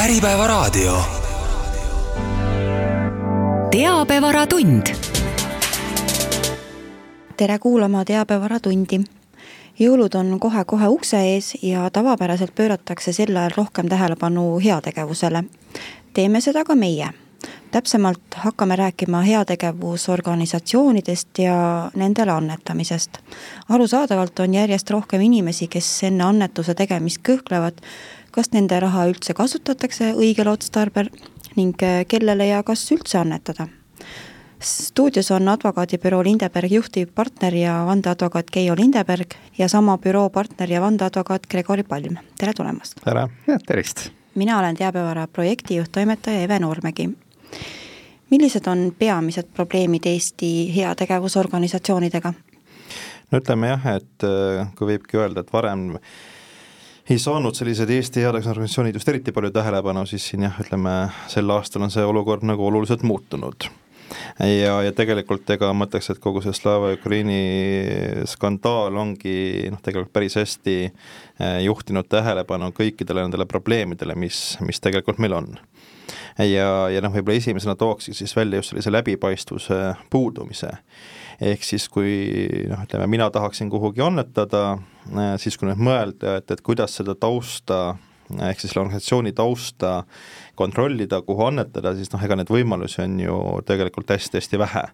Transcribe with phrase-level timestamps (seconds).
[0.00, 1.02] Äripäevaraadio.
[3.70, 4.86] teabevaratund.
[7.36, 9.00] tere kuulama Teabevaratundi.
[9.80, 15.44] jõulud on kohe-kohe ukse ees ja tavapäraselt pööratakse sel ajal rohkem tähelepanu heategevusele.
[16.14, 17.10] teeme seda ka meie
[17.70, 23.10] täpsemalt hakkame rääkima heategevusorganisatsioonidest ja nendele annetamisest.
[23.68, 27.72] arusaadavalt on järjest rohkem inimesi, kes enne annetuse tegemist kõhklevad,
[28.30, 31.10] kas nende raha üldse kasutatakse õigel otstarbel
[31.56, 31.76] ning
[32.08, 33.68] kellele ja kas üldse annetada.
[34.60, 41.46] stuudios on advokaadibüroo Lindeberg juhtivpartner ja vandeadvokaat Keijo Lindeberg ja sama büroo partner ja vandeadvokaat
[41.46, 43.00] Gregori Palm, tere tulemast!
[43.04, 44.10] tere ja tervist!
[44.34, 47.10] mina olen Teabevara projektijuht, toimetaja Eve Noormägi
[48.30, 52.32] millised on peamised probleemid Eesti heategevusorganisatsioonidega?
[53.30, 55.92] no ütleme jah, et äh, kui võibki öelda, et varem
[57.10, 60.92] ei saanud sellised Eesti heategevusorganisatsioonid just eriti palju tähelepanu, siis siin jah, ütleme
[61.30, 63.66] sel aastal on see olukord nagu oluliselt muutunud.
[64.42, 67.40] Ja, ja tegelikult ega ma ütleks, et kogu see Slava Ukraini
[68.30, 69.34] skandaal ongi
[69.70, 75.52] noh, tegelikult päris hästi äh, juhtinud tähelepanu kõikidele nendele probleemidele, mis, mis tegelikult meil on
[76.46, 80.70] ja, ja noh, võib-olla esimesena tookski siis välja just sellise läbipaistvuse puudumise.
[81.40, 82.12] ehk siis, kui
[82.68, 84.78] noh, ütleme, mina tahaksin kuhugi annetada,
[85.14, 87.96] äh, siis kui nüüd mõelda, et, et kuidas seda tausta
[88.30, 90.04] ehk siis selle organisatsiooni tausta
[90.58, 94.84] kontrollida, kuhu annetada, siis noh, ega neid võimalusi on ju tegelikult hästi-hästi vähe.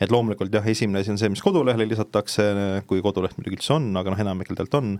[0.00, 2.50] et loomulikult jah, esimene asi on see, mis kodulehele lisatakse,
[2.86, 4.92] kui koduleht muidugi üldse on, aga noh, enamikel tegelikult on,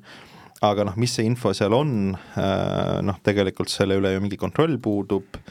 [0.62, 4.78] aga noh, mis see info seal on, äh, noh, tegelikult selle üle ju mingi kontroll
[4.82, 5.42] puudub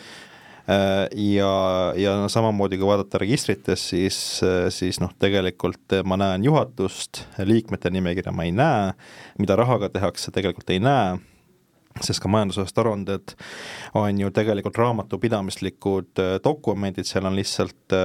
[1.16, 1.54] ja,
[1.98, 7.92] ja no samamoodi, kui vaadata registrites, siis, äh, siis noh, tegelikult ma näen juhatust, liikmete
[7.94, 8.94] nimekirja ma ei näe,
[9.42, 11.18] mida rahaga tehakse, tegelikult ei näe,
[12.02, 13.34] sest ka majandusest aruanded
[14.00, 17.98] on ju tegelikult raamatupidamislikud äh, dokumendid, seal on lihtsalt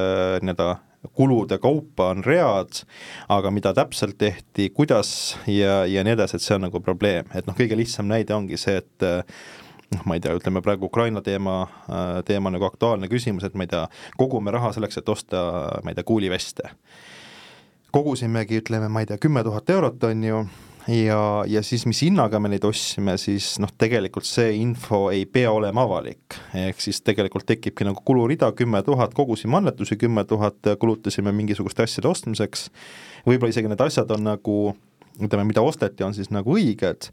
[0.43, 0.75] nii-öelda
[1.15, 2.81] kulude kaupa on read,
[3.31, 7.47] aga mida täpselt tehti, kuidas ja, ja nii edasi, et see on nagu probleem, et
[7.47, 9.07] noh, kõige lihtsam näide ongi see, et
[9.95, 13.67] noh, ma ei tea, ütleme praegu Ukraina teema, äh, teema nagu aktuaalne küsimus, et ma
[13.67, 13.87] ei tea,
[14.19, 15.43] kogume raha selleks, et osta,
[15.85, 16.73] ma ei tea, kuuliveste.
[17.97, 20.41] kogusimegi, ütleme, ma ei tea, kümme tuhat eurot, on ju,
[20.93, 25.53] ja, ja siis mis hinnaga me neid ostsime, siis noh, tegelikult see info ei pea
[25.53, 26.37] olema avalik.
[26.55, 32.09] ehk siis tegelikult tekibki nagu kulurida, kümme tuhat kogusime annetusi, kümme tuhat kulutasime mingisuguste asjade
[32.09, 32.69] ostmiseks,
[33.27, 34.59] võib-olla isegi need asjad on nagu
[35.17, 37.09] ütleme, mida osteti, on siis nagu õiged,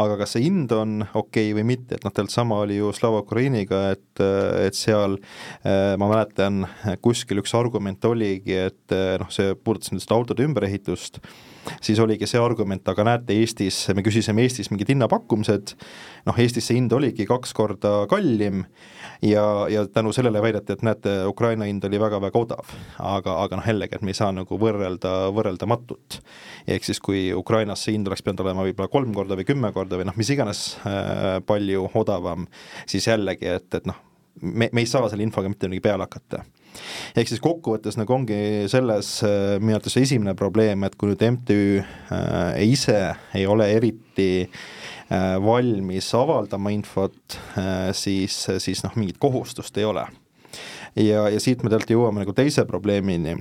[0.00, 2.92] aga kas see hind on okei okay või mitte, et noh, tegelikult sama oli ju
[2.96, 4.22] Slava Ukrainiga, et,
[4.66, 6.64] et seal eh, ma mäletan,
[7.04, 11.20] kuskil üks argument oligi, et eh, noh, see puudutas nüüd seda autode ümberehitust,
[11.80, 15.74] siis oligi see argument, aga näete, Eestis, me küsisime Eestis mingid hinnapakkumised,
[16.28, 18.64] noh, Eestis see hind oligi kaks korda kallim
[19.22, 22.72] ja, ja tänu sellele väideti, et näete, Ukraina hind oli väga-väga odav.
[22.98, 26.20] aga, aga noh, jällegi, et me ei saa nagu võrrelda võrreldamatut.
[26.66, 30.00] ehk siis, kui Ukrainas see hind oleks pidanud olema võib-olla kolm korda või kümme korda
[30.00, 32.48] või noh, mis iganes äh, palju odavam,
[32.86, 33.98] siis jällegi, et, et noh,
[34.40, 36.44] me, me ei saa selle infoga mitte midagi peale hakata
[37.16, 41.60] ehk siis kokkuvõttes nagu ongi selles äh, minu arvates esimene probleem, et kui nüüd MTÜ
[41.80, 42.98] äh, ise
[43.36, 50.06] ei ole eriti äh, valmis avaldama infot äh,, siis, siis noh, mingit kohustust ei ole.
[50.96, 53.38] ja, ja siit me tegelikult jõuame nagu teise probleemini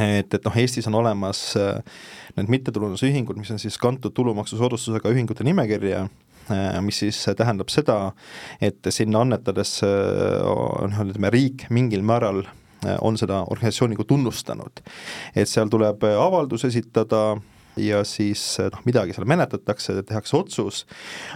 [0.00, 1.78] et, et noh, Eestis on olemas äh,
[2.38, 6.08] need mittetulundusühingud, mis on siis kantud tulumaksusoodustusega ühingute nimekirja
[6.84, 8.12] mis siis tähendab seda,
[8.60, 14.84] et sinna annetades noh, ütleme riik mingil määral äh, on seda organisatsiooni nagu tunnustanud.
[15.34, 17.36] et seal tuleb avaldus esitada
[17.80, 18.42] ja siis
[18.72, 20.84] noh, midagi seal menetletakse, tehakse otsus,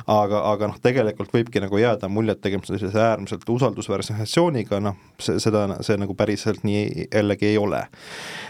[0.06, 4.80] aga, aga noh, tegelikult võibki nagu jääda mulje, et tegemist on sellise äärmiselt usaldusväärse organisatsiooniga,
[4.80, 7.86] noh, see, seda, see nagu päriselt nii jällegi ei ole.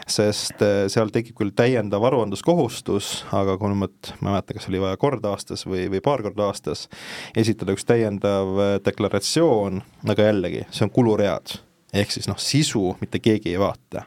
[0.09, 4.81] sest eh, seal tekib küll täiendav aruandluskohustus, aga kui ma, ma ei mäleta, kas oli
[4.81, 6.88] vaja kord aastas või, või paar korda aastas
[7.37, 11.58] esitada üks täiendav eh, deklaratsioon, aga jällegi, see on kuluread
[11.93, 14.06] ehk siis noh, sisu mitte keegi ei vaata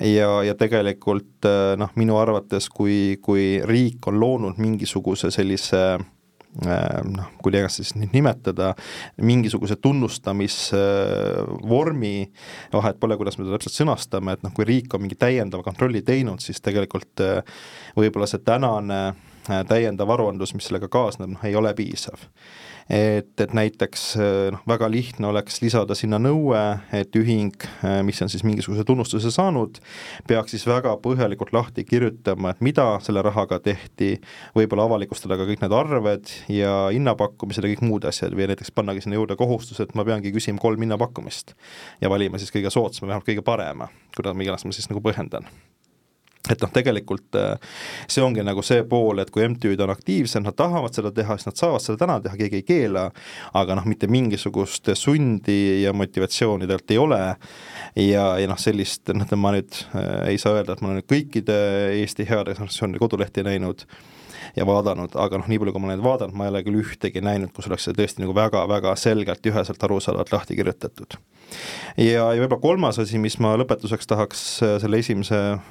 [0.00, 6.02] ja, ja tegelikult äh, noh, minu arvates, kui, kui riik on loonud mingisuguse sellise äh,
[7.08, 8.66] noh, kuidas siis nüüd nimetada,
[9.22, 12.16] mingisuguse tunnustamisvormi,
[12.72, 16.02] vahet pole, kuidas me seda täpselt sõnastame, et noh, kui riik on mingi täiendava kontrolli
[16.06, 17.30] teinud, siis tegelikult äh,
[17.98, 19.00] võib-olla see tänane
[19.42, 22.14] täiendav aruandlus, mis sellega kaasneb, noh, ei ole piisav
[22.92, 24.02] et, et näiteks
[24.52, 26.60] noh, väga lihtne oleks lisada sinna nõue,
[26.94, 27.56] et ühing,
[28.06, 29.80] mis on siis mingisuguse tunnustuse saanud,
[30.28, 34.14] peaks siis väga põhjalikult lahti kirjutama, et mida selle rahaga tehti,
[34.58, 39.04] võib-olla avalikustada ka kõik need arved ja hinnapakkumised ja kõik muud asjad või näiteks pannagi
[39.04, 41.56] sinna juurde kohustus, et ma peangi küsima kolm hinnapakkumist
[42.02, 45.48] ja valima siis kõige soodsama, vähemalt kõige parema, kuidas iganes ma siis nagu põhjendan
[46.50, 47.74] et noh, tegelikult äh,
[48.10, 51.52] see ongi nagu see pool, et kui MTÜ-d on aktiivsed, nad tahavad seda teha, siis
[51.52, 53.04] nad saavad seda täna teha, keegi ei keela,
[53.58, 57.20] aga noh, mitte mingisugust sundi ja motivatsiooni tegelikult ei ole.
[58.02, 61.58] Ja, ja noh, sellist, noh, ma nüüd äh, ei saa öelda, et ma olen kõikide
[62.00, 63.86] Eesti heade organisatsioonide kodulehti näinud,
[64.56, 67.22] ja vaadanud, aga noh, nii palju, kui ma olen vaadanud, ma ei ole küll ühtegi
[67.24, 71.16] näinud, kus oleks see tõesti nagu väga-väga selgelt ja üheselt arusaadavalt lahti kirjutatud.
[71.96, 75.62] ja, ja võib-olla kolmas asi, mis ma lõpetuseks tahaks äh, selle esimese äh,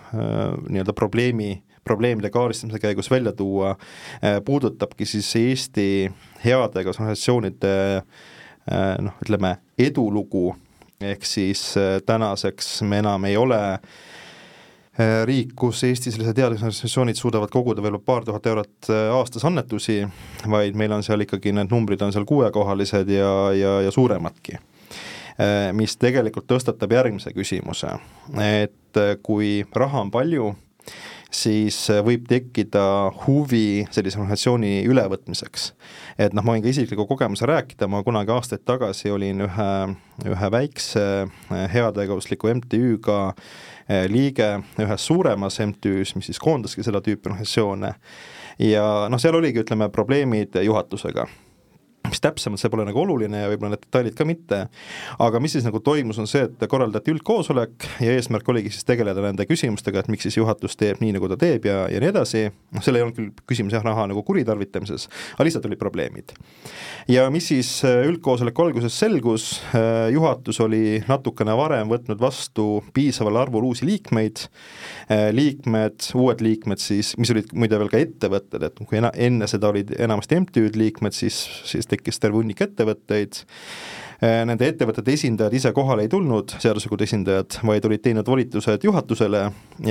[0.67, 1.53] nii-öelda probleemi,
[1.85, 3.75] probleemide kaardistamise käigus välja tuua,
[4.21, 6.11] äh, puudutabki siis Eesti
[6.45, 7.75] heade organisatsioonide
[9.01, 10.51] noh, ütleme edulugu,
[11.01, 11.63] ehk siis
[12.05, 13.79] tänaseks me enam ei ole äh,
[14.99, 20.01] riik, kus Eesti sellised teadusorganisatsioonid suudavad koguda veel paar tuhat eurot äh, aastas annetusi,
[20.51, 24.59] vaid meil on seal ikkagi, need numbrid on seal kuuekohalised ja, ja, ja suuremadki.
[25.39, 27.95] Äh, mis tegelikult tõstatab järgmise küsimuse,
[28.43, 30.51] et kui raha on palju,
[31.31, 32.83] siis võib tekkida
[33.23, 35.71] huvi sellise organisatsiooni ülevõtmiseks.
[36.19, 39.73] et noh, ma võin ka isikliku kogemuse rääkida, ma kunagi aastaid tagasi olin ühe,
[40.27, 41.05] ühe väikse
[41.71, 43.70] heategevusliku MTÜ-ga Eh,
[44.11, 44.49] liige
[44.79, 47.93] ühes suuremas MTÜ-s, mis siis koondaski seda tüüpi organisatsioone
[48.61, 51.27] ja noh, seal oligi, ütleme, probleemid juhatusega
[52.09, 54.61] mis täpsemalt, see pole nagu oluline ja võib-olla need detailid ka mitte,
[55.21, 59.21] aga mis siis nagu toimus, on see, et korraldati üldkoosolek ja eesmärk oligi siis tegeleda
[59.23, 62.47] nende küsimustega, et miks siis juhatus teeb nii, nagu ta teeb ja, ja nii edasi,
[62.73, 66.33] noh, seal ei olnud küll küsimus jah, raha nagu kuritarvitamises, aga lihtsalt olid probleemid.
[67.11, 73.43] ja mis siis äh, üldkoosoleku alguses selgus, äh, juhatus oli natukene varem võtnud vastu piisaval
[73.43, 74.47] arvul uusi liikmeid,
[75.11, 79.47] äh, liikmed, uued liikmed siis, mis olid muide veel ka ettevõtted, et kui ena, enne
[79.51, 83.41] seda olid enamasti MTÜ-d liikmed, siis, siis tekkis terve hunnik ettevõtteid,
[84.23, 89.43] äh, nende ettevõtete esindajad ise kohale ei tulnud, seaduslikud esindajad, vaid olid teinud volitused juhatusele,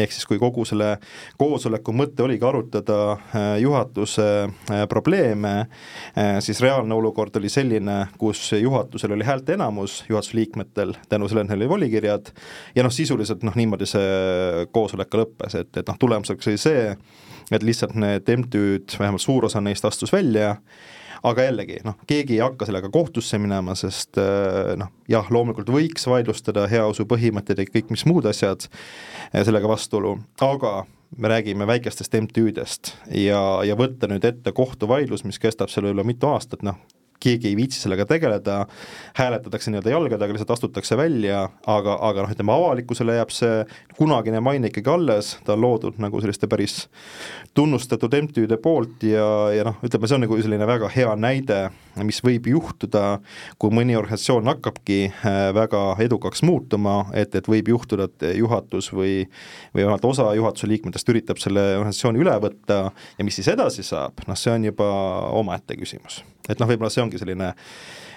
[0.02, 0.94] ehk siis kui kogu selle
[1.40, 5.54] koosoleku mõte oligi arutada äh, juhatuse äh, probleeme,
[6.42, 11.70] siis reaalne olukord oli selline, kus juhatusel oli häälteenamus juhatuse liikmetel, tänu sellele, neil oli
[11.74, 12.30] volikirjad,
[12.74, 16.86] ja noh, sisuliselt noh, niimoodi see koosolek ka lõppes, et, et noh, tulemuseks oli see,
[17.50, 20.56] et lihtsalt need MTÜ-d, vähemalt suur osa neist astus välja
[21.26, 26.06] aga jällegi noh, keegi ei hakka sellega kohtusse minema, sest äh, noh, jah, loomulikult võiks
[26.10, 30.84] vaidlustada heausu põhimõtteid ja kõik mis muud asjad äh, sellega vastuolu, aga
[31.18, 36.30] me räägime väikestest MTÜ-dest ja, ja võtta nüüd ette kohtuvaidlus, mis kestab seal võib-olla mitu
[36.30, 36.78] aastat, noh,
[37.20, 38.64] keegi ei viitsi sellega tegeleda,
[39.18, 43.64] hääletatakse nii-öelda jalgadega, lihtsalt astutakse välja, aga, aga noh, ütleme avalikkusele jääb see
[43.98, 46.82] kunagine maine ikkagi alles, ta on loodud nagu selliste päris
[47.54, 51.60] tunnustatud MTÜ-de poolt ja, ja noh, ütleme, see on nagu selline väga hea näide,
[52.06, 53.20] mis võib juhtuda,
[53.60, 59.14] kui mõni organisatsioon hakkabki äh, väga edukaks muutuma, et, et võib juhtuda, et juhatus või
[59.74, 64.22] või vähemalt osa juhatuse liikmetest üritab selle organisatsiooni üle võtta ja mis siis edasi saab,
[64.26, 64.90] noh, see on juba
[65.40, 67.52] omaette küsimus et noh, võib-olla see ongi selline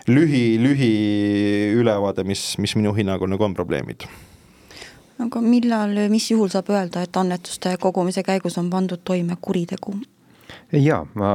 [0.09, 4.07] lühi, lühiülevaade, mis, mis minu hinnangul nagu on probleemid
[5.23, 9.95] aga millal, mis juhul saab öelda, et annetuste kogumise käigus on pandud toime kuritegu?
[10.73, 11.29] Jaa, ma,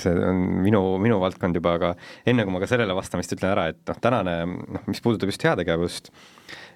[0.00, 1.92] see on minu, minu valdkond juba, aga
[2.28, 5.44] enne kui ma ka sellele vastamist ütlen ära, et noh, tänane noh, mis puudutab just
[5.46, 6.12] heategevust,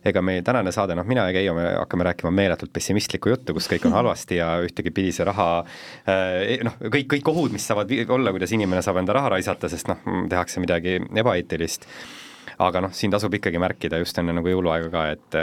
[0.06, 3.68] ega meie tänane saade, noh, mina ja Keijo, me hakkame rääkima meeletult pessimistlikku juttu, kus
[3.72, 5.48] kõik on halvasti ja ühtegi pidi see raha
[6.08, 9.92] eh, noh, kõik, kõik ohud, mis saavad olla, kuidas inimene saab enda raha raisata, sest
[9.92, 10.00] noh,
[10.32, 11.88] tehakse midagi ebaeetilist
[12.62, 15.38] aga noh, siin tasub ikkagi märkida just enne nagu jõuluaega ka, et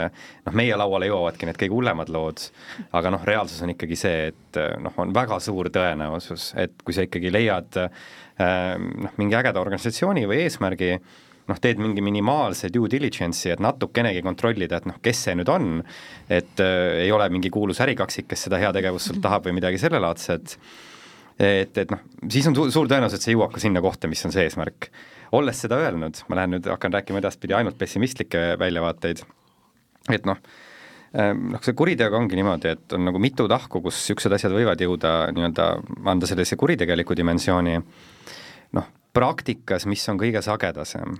[0.46, 2.46] noh, meie lauale jõuavadki need kõige hullemad lood,
[2.96, 7.06] aga noh, reaalsus on ikkagi see, et noh, on väga suur tõenäosus, et kui sa
[7.06, 10.96] ikkagi leiad noh, mingi ägeda organisatsiooni või eesmärgi,
[11.50, 15.78] noh, teed mingi minimaalse due diligence'i, et natukenegi kontrollida, et noh, kes see nüüd on,
[16.32, 20.56] et äh, ei ole mingi kuulus ärikaksik, kes seda heategevust sult tahab või midagi sellelaadset,
[21.38, 24.24] et, et noh, siis on su suur tõenäosus, et see jõuab ka sinna kohta, mis
[24.26, 24.88] on see eesmärk.
[25.38, 29.22] Olles seda öelnud, ma lähen nüüd, hakkan rääkima edaspidi ainult pessimistlikke väljavaateid,
[30.14, 30.40] et noh,
[31.18, 34.80] ähm, noh, see kuriteoga ongi niimoodi, et on nagu mitu tahku, kus niisugused asjad võivad
[34.80, 35.70] jõuda nii-öelda,
[36.14, 37.78] anda sellise kuritegeliku dimensiooni,
[38.78, 41.18] noh, praktikas, mis on kõige sagedasem,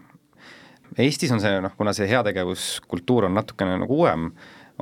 [1.00, 4.28] Eestis on see noh, kuna see heategevuskultuur on natukene nagu uuem,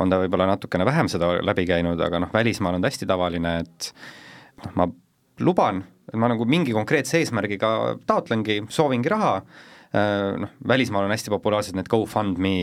[0.00, 3.54] on ta võib-olla natukene vähem seda läbi käinud, aga noh, välismaal on ta hästi tavaline,
[3.62, 3.88] et
[4.64, 4.88] noh, ma
[5.40, 9.36] luban et ma nagu mingi konkreetse eesmärgiga taotlengi, soovingi raha,
[9.92, 12.56] noh, välismaal on hästi populaarsed need GoFundMe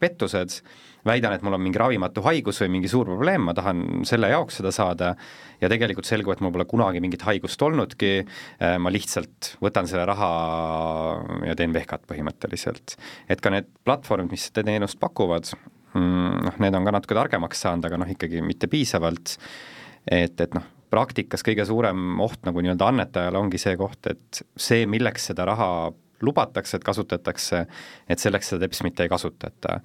[0.00, 0.60] pettused,
[1.06, 4.58] väidan, et mul on mingi ravimatu haigus või mingi suur probleem, ma tahan selle jaoks
[4.60, 5.14] seda saada
[5.62, 8.12] ja tegelikult selgub, et mul pole kunagi mingit haigust olnudki,
[8.60, 10.30] ma lihtsalt võtan selle raha
[11.48, 12.98] ja teen vehkat põhimõtteliselt.
[13.28, 15.48] et ka need platvormid, mis seda teenust pakuvad,
[15.94, 19.38] mm, noh, need on ka natuke targemaks saanud, aga noh, ikkagi mitte piisavalt,
[20.04, 24.86] et, et noh, praktikas kõige suurem oht nagu nii-öelda annetajale ongi see koht, et see,
[24.90, 27.64] milleks seda raha lubatakse, et kasutatakse,
[28.10, 29.78] et selleks seda teps mitte ei kasutata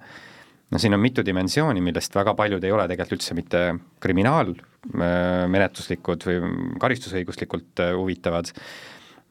[0.70, 3.60] no siin on mitu dimensiooni, millest väga paljud ei ole tegelikult üldse mitte
[4.02, 6.36] kriminaalmenetluslikud või
[6.82, 8.46] karistusõiguslikult äh, huvitavad.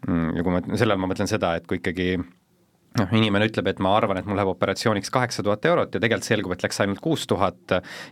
[0.08, 3.68] Mm, ja kui ma, selle all ma mõtlen seda, et kui ikkagi noh, inimene ütleb,
[3.72, 6.80] et ma arvan, et mul läheb operatsiooniks kaheksa tuhat eurot ja tegelikult selgub, et läks
[6.84, 7.66] ainult kuus tuhat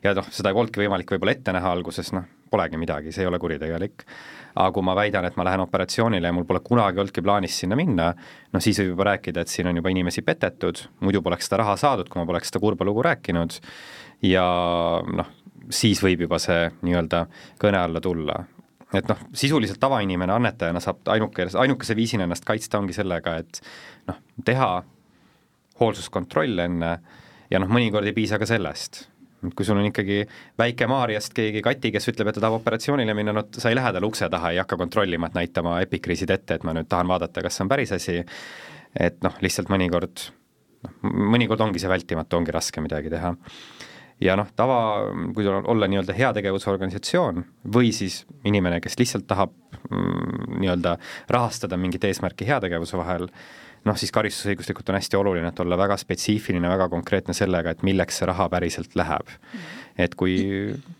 [0.03, 3.29] ja noh, seda ei olnudki võimalik võib-olla ette näha alguses, noh, polegi midagi, see ei
[3.29, 4.05] ole kuritegelik.
[4.53, 7.77] Aga kui ma väidan, et ma lähen operatsioonile ja mul pole kunagi olnudki plaanis sinna
[7.79, 8.11] minna,
[8.53, 11.73] noh siis võib juba rääkida, et siin on juba inimesi petetud, muidu poleks seda raha
[11.81, 13.57] saadud, kui ma poleks seda kurba lugu rääkinud,
[14.29, 14.43] ja
[15.09, 15.31] noh,
[15.73, 17.25] siis võib juba see nii-öelda
[17.61, 18.43] kõne alla tulla.
[18.93, 23.61] et noh, sisuliselt tavainimene annetajana saab ainuke, ainukese viisina ennast kaitsta ongi sellega, et
[24.05, 24.69] noh, teha
[25.79, 26.91] hoolsuskontroll enne
[27.49, 29.07] ja noh, mõnikord ei piisa ka sellest
[29.55, 30.21] kui sul on ikkagi
[30.59, 33.91] väike Maarjast keegi kati, kes ütleb, et ta tahab operatsioonile minna, no sa ei lähe
[33.95, 37.43] talle ukse taha, ei hakka kontrollima, et näitama epikriisid ette, et ma nüüd tahan vaadata,
[37.45, 38.21] kas see on päris asi,
[38.99, 40.27] et noh, lihtsalt mõnikord,
[40.85, 40.93] noh,
[41.35, 43.33] mõnikord ongi see vältimatu, ongi raske midagi teha.
[44.23, 44.77] ja noh, tava,
[45.35, 47.43] kui olla nii-öelda heategevusorganisatsioon
[47.75, 49.51] või siis inimene, kes lihtsalt tahab
[49.89, 50.97] mm, nii-öelda
[51.33, 53.27] rahastada mingit eesmärki heategevuse vahel,
[53.87, 58.21] noh, siis karistusõiguslikult on hästi oluline, et olla väga spetsiifiline, väga konkreetne sellega, et milleks
[58.21, 59.31] see raha päriselt läheb.
[59.99, 60.35] et kui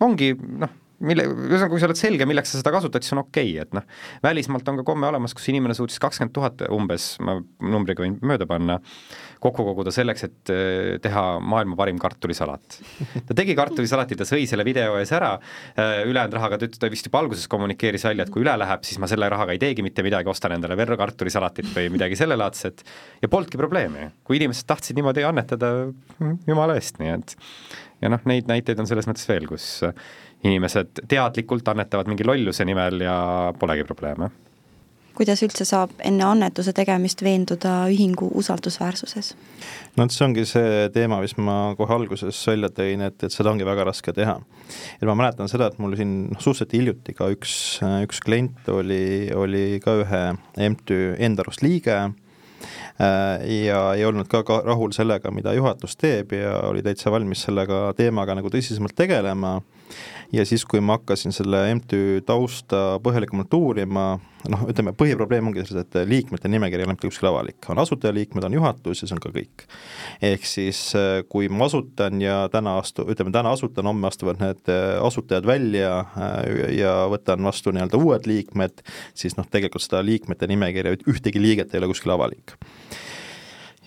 [0.03, 0.71] ongi noh,
[1.03, 3.75] mille, ühesõnaga, kui sa oled selge, milleks sa seda kasutad, siis on okei okay,, et
[3.75, 3.85] noh,
[4.23, 8.47] välismaalt on ka komme olemas, kus inimene suutis kakskümmend tuhat umbes, ma numbriga võin mööda
[8.49, 8.79] panna,
[9.43, 12.77] kokku koguda selleks, et äh, teha maailma parim kartulisalat.
[13.27, 15.33] ta tegi kartulisalati, ta sõi selle video ees ära,
[15.75, 19.01] äh, ülejäänud rahaga ta, ta vist juba alguses kommunikeeris välja, et kui üle läheb, siis
[19.03, 22.85] ma selle rahaga ei teegi mitte midagi, ostan endale verro kartulisalatit või midagi sellelaadset
[23.23, 24.09] ja polnudki probleemi.
[24.23, 25.73] kui inimesed tahtsid niimoodi annetada,
[26.47, 27.35] jumala eest, nii et
[28.03, 29.67] ja noh, neid näiteid on selles mõttes veel, kus
[30.43, 33.17] inimesed teadlikult annetavad mingi lolluse nimel ja
[33.59, 34.31] polegi probleeme
[35.17, 39.33] kuidas üldse saab enne annetuse tegemist veenduda ühingu usaldusväärsuses?
[39.97, 43.67] no see ongi see teema, mis ma kohe alguses välja tõin, et, et seda ongi
[43.67, 44.39] väga raske teha.
[44.97, 47.55] et ma mäletan seda, et mul siin noh, suhteliselt hiljuti ka üks,
[48.05, 50.23] üks klient oli, oli ka ühe
[50.73, 56.33] MTÜ enda arust liige äh, ja ei olnud ka, ka rahul sellega, mida juhatus teeb
[56.37, 59.59] ja oli täitsa valmis sellega teemaga nagu tõsisemalt tegelema
[60.33, 64.05] ja siis, kui ma hakkasin selle MTÜ tausta põhjalikumalt uurima,
[64.49, 68.47] noh, ütleme, põhiprobleem ongi selles, et liikmete nimekiri ei ole mitte kuskil avalik, on asutajaliikmed,
[68.47, 69.65] on juhatus ja see on ka kõik.
[70.31, 70.81] ehk siis,
[71.29, 74.73] kui ma asutan ja täna astu-, ütleme täna asutan, homme astuvad need
[75.03, 78.85] asutajad välja äh, ja võtan vastu nii-öelda uued liikmed,
[79.17, 82.57] siis noh, tegelikult seda liikmete nimekirja, ühtegi liiget ei ole kuskil avalik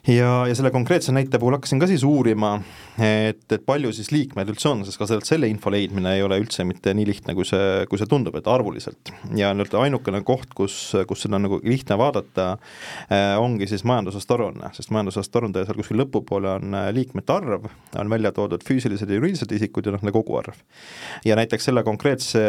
[0.06, 2.56] ja, ja selle konkreetse näite puhul hakkasin ka siis uurima,
[3.02, 6.38] et, et palju siis liikmeid üldse on, sest ka sealt selle info leidmine ei ole
[6.40, 9.12] üldse mitte nii lihtne, kui see, kui see tundub, et arvuliselt.
[9.36, 12.48] ja nii-öelda ainukene koht, kus, kus seda on nagu lihtne vaadata
[13.10, 17.66] eh,, ongi siis majandusaasta aruanne, sest majandusaasta aruande seal kuskil lõpupoole on eh, liikmete arv,
[17.98, 20.54] on välja toodud füüsilised ja juriidilised isikud ja noh, koguarv.
[21.26, 22.44] ja näiteks selle konkreetse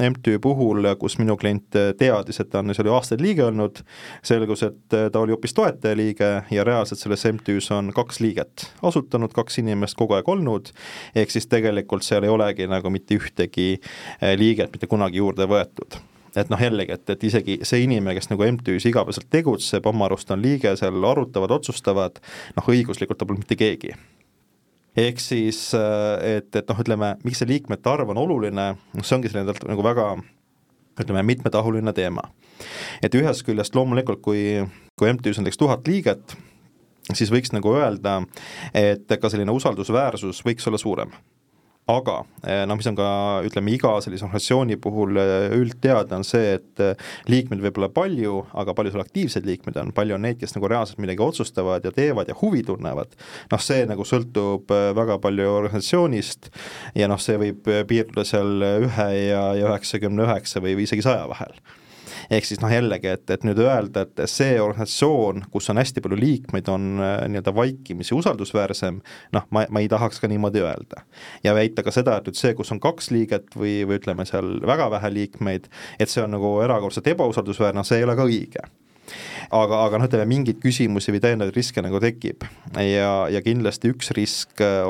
[0.00, 3.82] MTÜ puhul, kus minu klient teadis, et ta on seal ju aastaid liige olnud,
[4.24, 4.80] selgus, et
[5.12, 10.16] ta oli hoopis toetajaliige ja reaalselt selles MTÜ-s on kaks liiget asutanud, kaks inimest kogu
[10.16, 10.72] aeg olnud,
[11.18, 16.00] ehk siis tegelikult seal ei olegi nagu mitte ühtegi eh, liiget mitte kunagi juurde võetud
[16.32, 20.30] et noh, jällegi, et, et isegi see inimene, kes nagu MTÜ-s igapäevaselt tegutseb, oma arust
[20.32, 22.22] on liige, seal arutavad, otsustavad,
[22.56, 23.92] noh õiguslikult ta pole mitte keegi
[24.96, 29.18] ehk siis, eh, et, et noh, ütleme, miks see liikmete arv on oluline, noh see
[29.18, 30.14] ongi selline nagu väga
[31.00, 32.22] ütleme, mitmetahuline teema.
[33.02, 34.62] et ühest küljest loomulikult, kui,
[34.98, 36.36] kui MTÜ-s on näiteks tuhat liiget,
[37.10, 38.20] siis võiks nagu öelda,
[38.74, 41.14] et ka selline usaldusväärsus võiks olla suurem.
[41.90, 42.20] Aga
[42.70, 43.06] noh, mis on ka
[43.42, 48.36] ütleme, iga sellise organisatsiooni puhul eh, üldteada, on see, et eh, liikmeid võib olla palju,
[48.62, 51.90] aga palju seal aktiivseid liikmeid on, palju on neid, kes nagu reaalselt midagi otsustavad ja
[51.96, 53.18] teevad ja huvi tunnevad,
[53.50, 56.52] noh, see nagu sõltub väga palju organisatsioonist
[57.02, 61.58] ja noh, see võib piirduda seal ühe ja, üheksakümne üheksa või isegi saja vahel
[62.30, 66.18] ehk siis noh, jällegi, et, et nüüd öelda, et see organisatsioon, kus on hästi palju
[66.20, 69.00] liikmeid, on äh, nii-öelda vaikimisi usaldusväärsem,
[69.36, 71.06] noh, ma, ma ei tahaks ka niimoodi öelda.
[71.44, 74.58] ja väita ka seda, et nüüd see, kus on kaks liiget või, või ütleme seal
[74.66, 78.70] väga vähe liikmeid, et see on nagu erakordselt ebausaldusväärne, see ei ole ka õige
[79.52, 84.12] aga, aga noh, ütleme mingeid küsimusi või täiendavaid riske nagu tekib ja, ja kindlasti üks
[84.16, 84.86] risk äh,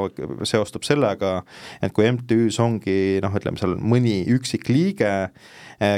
[0.49, 1.41] seostub sellega,
[1.83, 5.13] et kui MTÜ-s ongi noh, ütleme seal mõni üksik liige,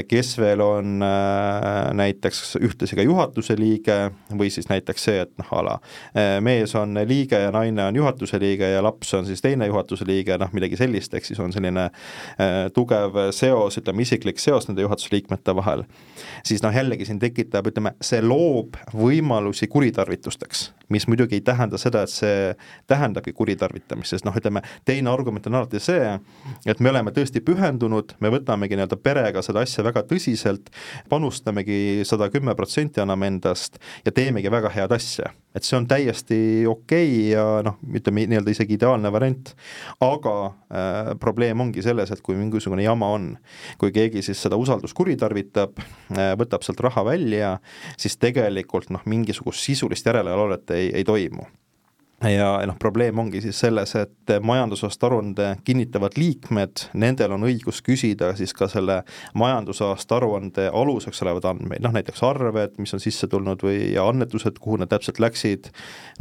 [0.07, 3.97] kes veel on eh, näiteks ühtlasi ka juhatuse liige
[4.33, 5.75] või siis näiteks see, et noh, a la
[6.15, 10.07] eh, mees on liige ja naine on juhatuse liige ja laps on siis teine juhatuse
[10.07, 11.89] liige, noh midagi sellist, ehk siis on selline
[12.73, 15.85] tugev seos, ütleme isiklik seos nende juhatuse liikmete vahel,
[16.45, 22.03] siis noh, jällegi siin tekitab, ütleme, see loob võimalusi kuritarvitusteks, mis muidugi ei tähenda seda,
[22.05, 22.55] et see
[22.89, 26.15] tähendabki kuritarvitamist, sest noh, ütleme, teine argument on alati see,
[26.65, 30.69] et me oleme tõesti pühendunud, me võtamegi nii-öelda perega seda asja asja väga tõsiselt,
[31.11, 35.33] panustamegi sada kümme protsenti, anname endast ja teemegi väga head asja.
[35.55, 39.53] et see on täiesti okei okay ja noh, ütleme nii-öelda isegi ideaalne variant,
[40.03, 43.29] aga äh, probleem ongi selles, et kui mingisugune jama on,
[43.79, 47.57] kui keegi siis seda usaldust kuritarvitab äh,, võtab sealt raha välja,
[47.97, 51.47] siis tegelikult noh, mingisugust sisulist järelevalvet ei, ei toimu
[52.23, 58.31] ja noh, probleem ongi siis selles, et majandusaasta aruande kinnitavad liikmed, nendel on õigus küsida
[58.39, 59.01] siis ka selle
[59.35, 64.59] majandusaasta aruande aluseks olevaid andmeid, noh näiteks arved, mis on sisse tulnud või, ja annetused,
[64.63, 65.69] kuhu need täpselt läksid,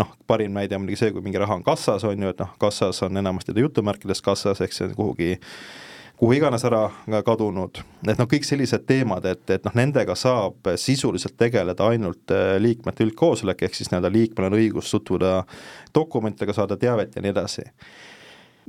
[0.01, 2.55] noh, parim näide on muidugi see, kui mingi raha on kassas, on ju, et noh,
[2.61, 5.35] kassas on enamasti ta jutumärkides kassas, ehk see on kuhugi
[6.17, 6.87] kuhu iganes ära
[7.27, 12.57] kadunud, et noh, kõik sellised teemad, et, et noh, nendega saab sisuliselt tegeleda ainult äh,
[12.63, 15.41] liikmete üldkoosolek, ehk siis nii-öelda liikmel on õigus tutvuda
[15.95, 17.67] dokumentidega, saada teavet ja nii edasi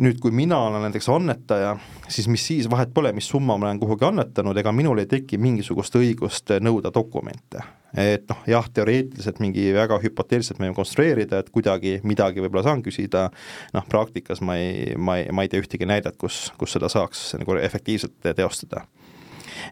[0.02, 1.75] nüüd, kui mina olen näiteks annetaja,
[2.12, 5.40] siis mis siis, vahet pole, mis summa ma olen kuhugi annetanud, ega minul ei teki
[5.42, 7.64] mingisugust õigust nõuda dokumente.
[7.96, 12.84] et noh, jah, teoreetiliselt mingi väga hüpoteetiliselt me võime konstrueerida, et kuidagi midagi võib-olla saan
[12.84, 13.30] küsida,
[13.74, 17.30] noh, praktikas ma ei, ma ei, ma ei tea ühtegi näidet, kus, kus seda saaks
[17.40, 18.84] nagu efektiivselt teostada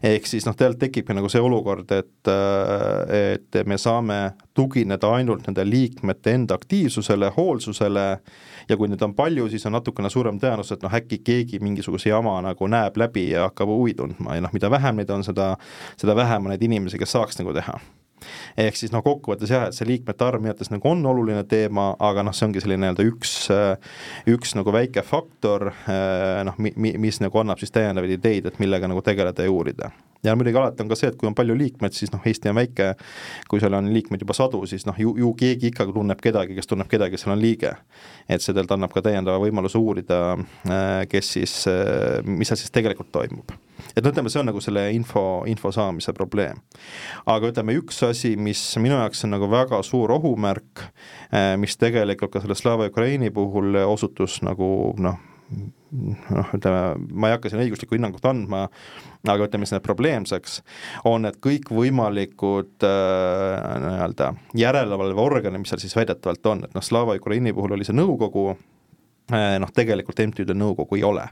[0.02, 2.30] ehk siis noh, tegelikult tekibki nagu see olukord, et,
[3.14, 4.18] et me saame
[4.54, 8.06] tugineda ainult nende liikmete enda aktiivsusele, hoolsusele.
[8.68, 12.08] Ja kui neid on palju, siis on natukene suurem tõenäosus, et noh, äkki keegi mingisuguse
[12.08, 14.38] jama nagu näeb läbi ja hakkab huvi tundma.
[14.38, 15.54] Ja noh, mida vähem neid on, seda,
[16.00, 17.76] seda vähem on neid inimesi, kes saaks nagu teha
[18.56, 21.92] ehk siis noh, kokkuvõttes jah, et see liikmete arv minu arvates nagu on oluline teema,
[21.98, 23.34] aga noh, see ongi selline nii-öelda üks,
[24.30, 25.70] üks nagu väike faktor,
[26.46, 29.90] noh, mi-, mi-, mis nagu annab siis täiendavaid ideid, et millega nagu tegeleda ja uurida
[30.24, 32.56] ja muidugi alati on ka see, et kui on palju liikmeid, siis noh, Eesti on
[32.56, 32.94] väike,
[33.50, 36.70] kui seal on liikmeid juba sadu, siis noh, ju, ju keegi ikkagi tunneb kedagi, kes
[36.70, 37.74] tunneb kedagi, kes seal on liige.
[38.24, 40.20] et see tegelikult annab ka täiendava võimaluse uurida,
[40.64, 43.52] äh, kes siis, äh, mis seal siis tegelikult toimub.
[43.92, 46.62] Et no ütleme, see on nagu selle info, info saamise probleem.
[47.26, 50.88] aga ütleme, üks asi, mis minu jaoks on nagu väga suur ohumärk,
[51.30, 54.68] äh, mis tegelikult ka selle Slava Ukraini puhul osutus nagu
[54.98, 55.20] noh,
[55.54, 58.66] noh, ütleme, ma ei hakka siin õiguslikku hinnangut andma,
[59.28, 60.60] aga ütleme siis probleemseks,
[61.08, 67.54] on need kõikvõimalikud äh, nii-öelda järelevalveorganid, mis seal siis väidetavalt on, et noh, Slava Ukraini
[67.56, 68.54] puhul oli see nõukogu
[69.32, 71.28] noh tegelikult MTÜ-del nõukogu ei ole.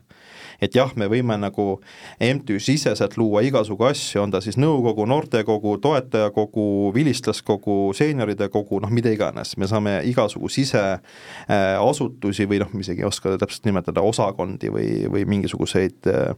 [0.62, 1.80] Et jah, me võime nagu
[2.22, 9.10] MTÜ-siseselt luua igasugu asju, on ta siis nõukogu, noortekogu, toetajakogu, vilistlaskogu, seenioride kogu, noh mida
[9.12, 14.88] iganes, me saame igasugu siseasutusi või noh, ma isegi ei oska täpselt nimetada, osakondi või,
[15.10, 16.36] või mingisuguseid äh,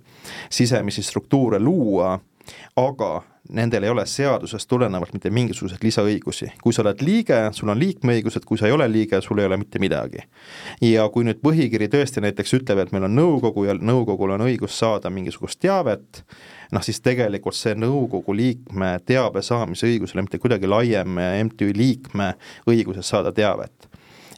[0.49, 2.17] sisemisi struktuure luua,
[2.77, 6.49] aga nendel ei ole seadusest tulenevalt mitte mingisuguseid lisaõigusi.
[6.63, 9.57] kui sa oled liige, sul on liikmeõigused, kui sa ei ole liige, sul ei ole
[9.57, 10.25] mitte midagi.
[10.81, 14.79] ja kui nüüd põhikiri tõesti näiteks ütleb, et meil on nõukogu ja nõukogul on õigus
[14.79, 16.25] saada mingisugust teavet,
[16.73, 21.73] noh siis tegelikult see nõukogu liikme teabe saamise õigus ei ole mitte kuidagi laiem MTÜ
[21.77, 22.35] liikme
[22.67, 23.89] õigusest saada teavet.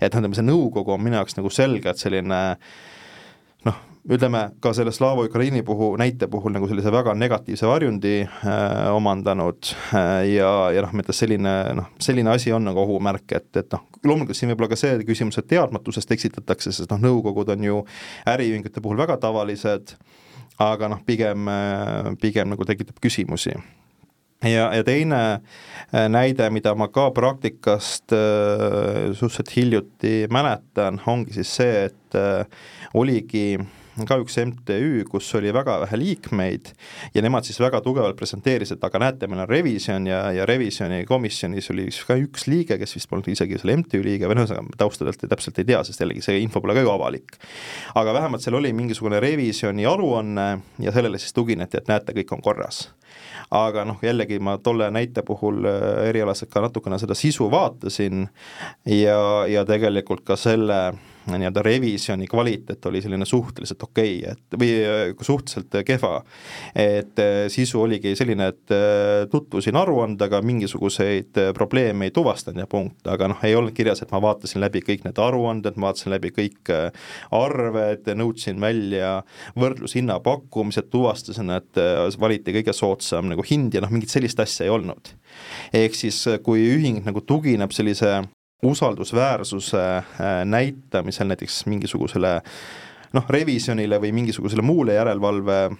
[0.01, 2.59] et tähendab, see nõukogu on minu jaoks nagu selgelt selline noh,
[4.07, 9.73] ütleme ka selle Slava Ukraini puhul, näite puhul nagu sellise väga negatiivse varjundi äh, omandanud
[9.95, 13.87] äh, ja, ja noh, mõttes selline noh, selline asi on nagu ohumärk, et, et noh,
[14.07, 17.81] loomulikult siin võib olla ka see küsimus, et teadmatusest eksitatakse, sest noh, nõukogud on ju
[18.31, 19.97] äriühingute puhul väga tavalised,
[20.63, 23.57] aga noh, pigem, äh, pigem nagu tekitab küsimusi.
[24.45, 31.57] Ja, ja teine äh, näide, mida ma ka praktikast äh, suhteliselt hiljuti mäletan, ongi siis
[31.59, 32.21] see, et
[32.95, 33.57] oligi
[34.09, 36.73] ka üks MTÜ, kus oli väga vähe liikmeid
[37.15, 41.71] ja nemad siis väga tugevalt presenteerisid, aga näete, meil on revisjon ja, ja revisjoni komisjonis
[41.73, 45.25] oli ka üks liige, kes vist polnud isegi selle MTÜ liige või noh, ühesõnaga taustadelt
[45.31, 47.39] täpselt ei tea, sest jällegi see info pole ka ju avalik.
[47.95, 50.49] aga vähemalt seal oli mingisugune revisjoni aruanne
[50.83, 52.87] ja sellele siis tugineti, et näete, kõik on korras
[53.51, 58.27] aga noh, jällegi ma tolle näite puhul äh, erialaselt ka natukene seda sisu vaatasin
[58.91, 60.81] ja, ja tegelikult ka selle
[61.27, 66.23] nii-öelda revisjoni kvaliteet oli selline suhteliselt okei okay,, et või äh, suhteliselt kehva.
[66.75, 73.03] et äh, sisu oligi selline, et äh, tutvusin aruandega, mingisuguseid probleeme ei tuvastanud ja punkt,
[73.11, 76.33] aga noh, ei olnud kirjas, et ma vaatasin läbi kõik need aruanded, ma vaatasin läbi
[76.37, 76.73] kõik
[77.35, 79.19] arved, nõudsin välja
[79.59, 81.83] võrdlushinna pakkumised, tuvastasin, et
[82.21, 85.13] valiti kõige soodsam nagu hind ja noh, mingit sellist asja ei olnud.
[85.75, 88.23] ehk siis, kui ühing nagu tugineb sellise
[88.63, 92.41] usaldusväärsuse äh, näitamisel näiteks mingisugusele
[93.13, 95.71] noh, revisjonile või mingisugusele muule järelevalve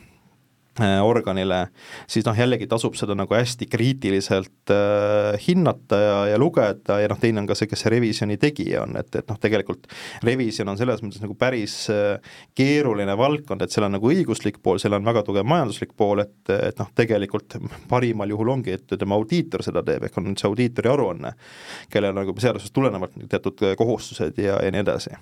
[1.03, 1.67] organile,
[2.11, 7.21] siis noh, jällegi tasub seda nagu hästi kriitiliselt äh, hinnata ja, ja lugeda ja noh,
[7.21, 9.87] teine on ka see, kes see revisjoni tegija on, et, et noh, tegelikult
[10.27, 14.81] revisjon on selles mõttes nagu päris äh, keeruline valdkond, et seal on nagu õiguslik pool,
[14.83, 17.59] seal on väga tugev majanduslik pool, et, et noh, tegelikult
[17.91, 21.33] parimal juhul ongi, et ütleme, audiitor seda teeb, ehk on see audiitori aruanne,
[21.93, 25.17] kellel nagu seadusest tulenevalt teatud kohustused ja, ja nii edasi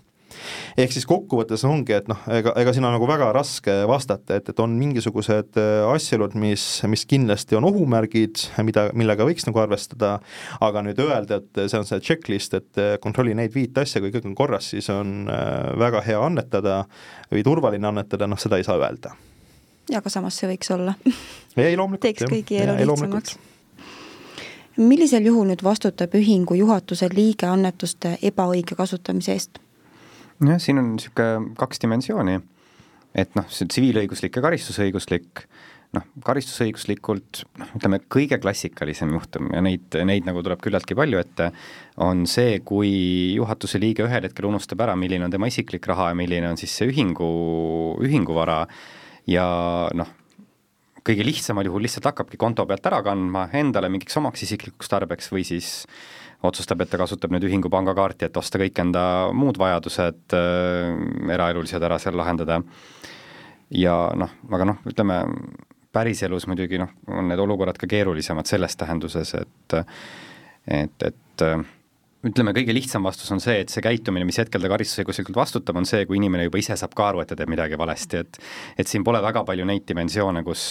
[0.81, 4.51] ehk siis kokkuvõttes ongi, et noh, ega, ega siin on nagu väga raske vastata, et,
[4.53, 10.17] et on mingisugused äh, asjaolud, mis, mis kindlasti on ohumärgid, mida, millega võiks nagu arvestada,
[10.65, 14.13] aga nüüd öelda, et see on see checklist, et äh, kontrolli neid viit asja, kui
[14.15, 16.83] kõik on korras, siis on äh, väga hea annetada
[17.33, 19.15] või turvaline annetada, noh seda ei saa öelda.
[19.91, 20.95] ja aga samas see võiks olla.
[21.57, 22.07] ei, loomulikult.
[22.07, 23.37] teeks kõigi elu lihtsamaks
[24.77, 29.64] millisel juhul nüüd vastutab ühingu juhatuse liige annetuste ebaõige kasutamise eest?
[30.43, 32.41] Jah, siin on niisugune kaks dimensiooni,
[33.15, 35.45] et noh, see tsiviilõiguslik ja karistusõiguslik,
[35.95, 41.53] noh, karistusõiguslikult noh, ütleme kõige klassikalisem juhtum ja neid, neid nagu tuleb küllaltki palju ette,
[42.03, 42.91] on see, kui
[43.37, 46.75] juhatuse liige ühel hetkel unustab ära, milline on tema isiklik raha ja milline on siis
[46.75, 47.31] see ühingu,
[48.03, 48.65] ühinguvara.
[49.31, 49.47] Ja
[49.97, 50.11] noh,
[51.05, 55.45] kõige lihtsamal juhul lihtsalt hakkabki konto pealt ära kandma endale mingiks omaks isiklikuks tarbeks või
[55.47, 55.71] siis
[56.49, 59.05] otsustab, et ta kasutab nüüd ühingu pangakaarti, et osta kõik enda
[59.37, 62.63] muud vajadused äh, eraelulised ära seal lahendada.
[63.75, 65.23] ja noh, aga noh, ütleme
[65.95, 69.79] päriselus muidugi noh, on need olukorrad ka keerulisemad selles tähenduses, et
[70.65, 71.45] et, et
[72.25, 75.89] ütleme, kõige lihtsam vastus on see, et see käitumine, mis hetkel ta karistusõiguslikult vastutab, on
[75.89, 78.41] see, kui inimene juba ise saab ka aru, et ta teeb midagi valesti, et
[78.81, 80.65] et siin pole väga palju neid dimensioone, kus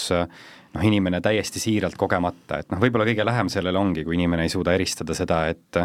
[0.73, 4.53] noh, inimene täiesti siiralt kogemata, et noh, võib-olla kõige lähem sellele ongi, kui inimene ei
[4.53, 5.81] suuda eristada seda, et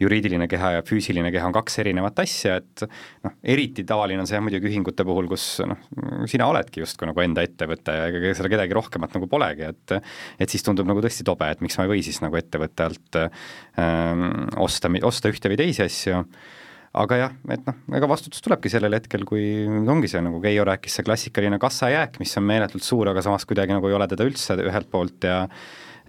[0.00, 2.84] juriidiline keha ja füüsiline keha on kaks erinevat asja, et
[3.24, 5.78] noh, eriti tavaline on see muidugi ühingute puhul, kus noh,
[6.30, 9.96] sina oledki justkui nagu enda ettevõte ja ega seal kedagi rohkemat nagu polegi, et
[10.42, 13.20] et siis tundub nagu tõesti tobe, et miks ma ei või siis nagu ettevõtte alt
[13.22, 16.24] ähm, osta, osta ühte või teisi asju
[16.94, 20.98] aga jah, et noh, ega vastutus tulebki sellel hetkel, kui ongi see, nagu Keijo rääkis,
[20.98, 24.56] see klassikaline kassajääk, mis on meeletult suur, aga samas kuidagi nagu ei ole teda üldse
[24.62, 25.44] ühelt poolt ja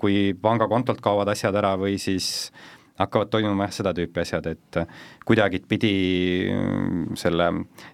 [0.01, 2.51] kui pangakontolt kaovad asjad ära või siis
[2.99, 4.77] hakkavad toimuma jah, seda tüüpi asjad, et
[5.27, 5.91] kuidagipidi
[6.53, 7.49] mm, selle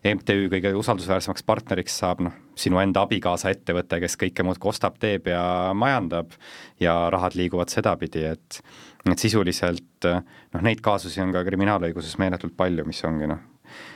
[0.06, 5.32] MTÜ kõige usaldusväärsemaks partneriks saab noh, sinu enda abikaasa ettevõte, kes kõike muudkui ostab, teeb
[5.32, 5.44] ja
[5.78, 6.36] majandab
[6.82, 8.62] ja rahad liiguvad sedapidi, et
[9.10, 13.42] et sisuliselt noh, neid kaasusi on ka kriminaalõiguses meeletult palju, mis ongi noh,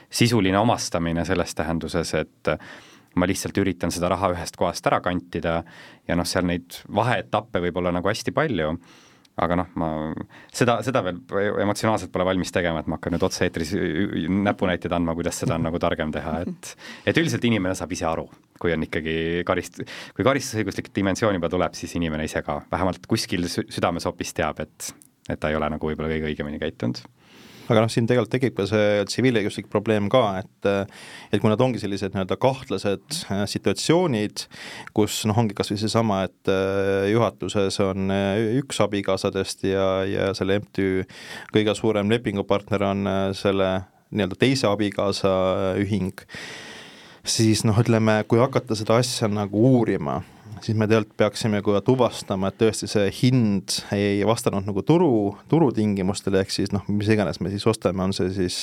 [0.10, 2.54] sisuline omastamine selles tähenduses, et
[3.16, 5.60] ma lihtsalt üritan seda raha ühest kohast ära kantida
[6.08, 8.74] ja noh, seal neid vaheetappe võib olla nagu hästi palju
[9.42, 9.90] aga noh, ma
[10.56, 11.20] seda, seda veel
[11.64, 13.74] emotsionaalselt pole valmis tegema, et ma hakkan nüüd otse-eetris
[14.32, 16.72] näpunäiteid andma, kuidas seda on nagu targem teha, et
[17.12, 18.28] et üldiselt inimene saab ise aru,
[18.62, 19.18] kui on ikkagi
[19.48, 19.84] karist-,
[20.16, 24.94] kui karistusõiguslik dimensioon juba tuleb, siis inimene ise ka vähemalt kuskil südames hoopis teab, et
[25.26, 27.00] et ta ei ole nagu võib-olla kõige õigemini käitunud
[27.66, 30.70] aga noh, siin tegelikult tekib ka see tsiviilõiguslik probleem ka, et
[31.34, 34.46] et kui nad ongi sellised nii-öelda kahtlased äh, situatsioonid,
[34.98, 40.30] kus noh, ongi kas või seesama, et äh, juhatuses on äh, üks abikaasadest ja, ja
[40.38, 41.06] selle MTÜ
[41.56, 43.72] kõige suurem lepingupartner on selle
[44.16, 45.34] nii-öelda teise abikaasa
[45.82, 46.14] ühing,
[47.26, 50.22] siis noh, ütleme, kui hakata seda asja nagu uurima,
[50.64, 56.42] siis me tegelikult peaksime ka tuvastama, et tõesti see hind ei vastanud nagu turu, turutingimustele,
[56.44, 58.60] ehk siis noh, mis iganes me siis ostame, on see siis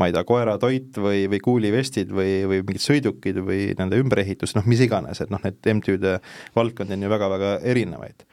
[0.00, 4.66] ma ei tea, koeratoit või, või kuulivestid või, või mingid sõidukid või nende ümberehitus, noh
[4.70, 6.18] mis iganes, et noh, need MTÜ-de
[6.56, 8.26] valdkondi on ju väga-väga erinevaid.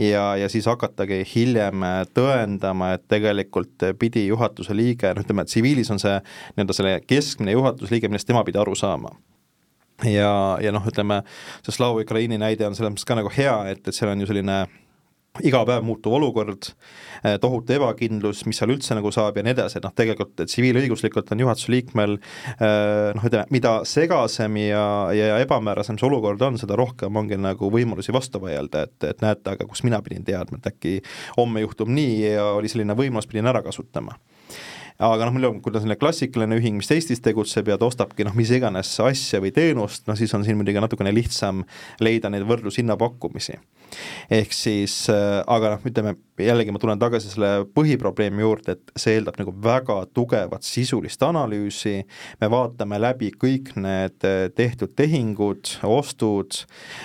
[0.00, 1.82] Ja, ja siis hakatagi hiljem
[2.16, 6.14] tõendama, et tegelikult pidi juhatuse liige, noh ütleme, tsiviilis on see
[6.56, 9.12] nii-öelda selle keskmine juhatusliige, millest tema pidi aru saama
[10.06, 10.32] ja,
[10.62, 11.22] ja noh, ütleme,
[11.64, 14.28] see Slava Ukraini näide on selles mõttes ka nagu hea, et, et seal on ju
[14.30, 14.66] selline
[15.46, 16.70] iga päev muutuv olukord,
[17.22, 21.30] eh, tohutu ebakindlus, mis seal üldse nagu saab ja nii edasi, et noh, tegelikult tsiviilõiguslikult
[21.34, 24.84] on juhatuse liikmel eh, noh, ütleme, mida segasem ja,
[25.14, 29.54] ja ebamäärasem see olukord on, seda rohkem ongi nagu võimalusi vastu vaielda, et, et näete,
[29.54, 30.98] aga kus mina pidin teadma, et äkki
[31.36, 34.18] homme juhtub nii ja oli selline võimalus, pidin ära kasutama
[34.98, 38.26] aga noh, meil on, kui ta selline klassikaline ühing, mis Eestis tegutseb ja ta ostabki
[38.26, 41.62] noh, mis iganes asja või teenust, noh siis on siin muidugi natukene lihtsam
[42.02, 43.58] leida neid võrdlushinnapakkumisi
[44.30, 49.16] ehk siis äh, aga noh, ütleme jällegi ma tulen tagasi selle põhiprobleemi juurde, et see
[49.18, 51.96] eeldab nagu väga tugevat sisulist analüüsi,
[52.40, 56.62] me vaatame läbi kõik need äh, tehtud tehingud, ostud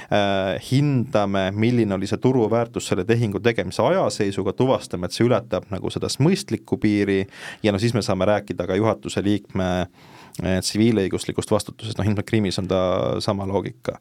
[0.09, 5.91] äh,, hindame, milline oli see turuväärtus selle tehingu tegemise ajaseisuga, tuvastame, et see ületab nagu
[5.93, 7.23] seda mõistlikku piiri
[7.63, 12.57] ja no siis me saame rääkida ka juhatuse liikme äh, tsiviilõiguslikust vastutusest, noh ilmselt krimis
[12.61, 12.81] on ta
[13.21, 13.99] sama loogika.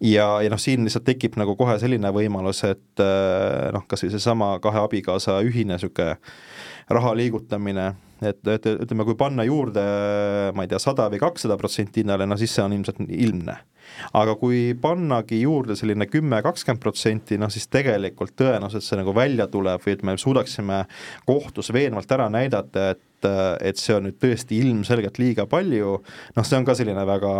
[0.00, 4.12] ja, ja noh, siin lihtsalt tekib nagu kohe selline võimalus, et äh, noh, kas või
[4.12, 6.16] seesama kahe abikaasa ühine niisugune
[6.90, 9.82] raha liigutamine, et, et ütleme, kui panna juurde
[10.56, 13.56] ma ei tea, sada või kakssada protsenti hinnale, no siis see on ilmselt ilmne.
[14.14, 19.48] aga kui pannagi juurde selline kümme, kakskümmend protsenti, noh siis tegelikult tõenäoliselt see nagu välja
[19.50, 20.84] tuleb või et me suudaksime
[21.26, 25.98] kohtus veenvalt ära näidata, et et see on nüüd tõesti ilmselgelt liiga palju,
[26.36, 27.32] noh, see on ka selline väga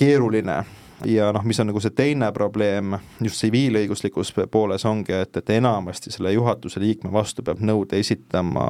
[0.00, 0.62] keeruline
[1.04, 6.12] ja noh, mis on nagu see teine probleem just tsiviilõiguslikus pooles ongi, et, et enamasti
[6.14, 8.66] selle juhatuse liikme vastu peab nõude esitama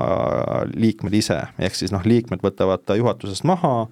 [0.74, 3.86] liikmed ise, ehk siis noh, liikmed võtavad ta juhatusest maha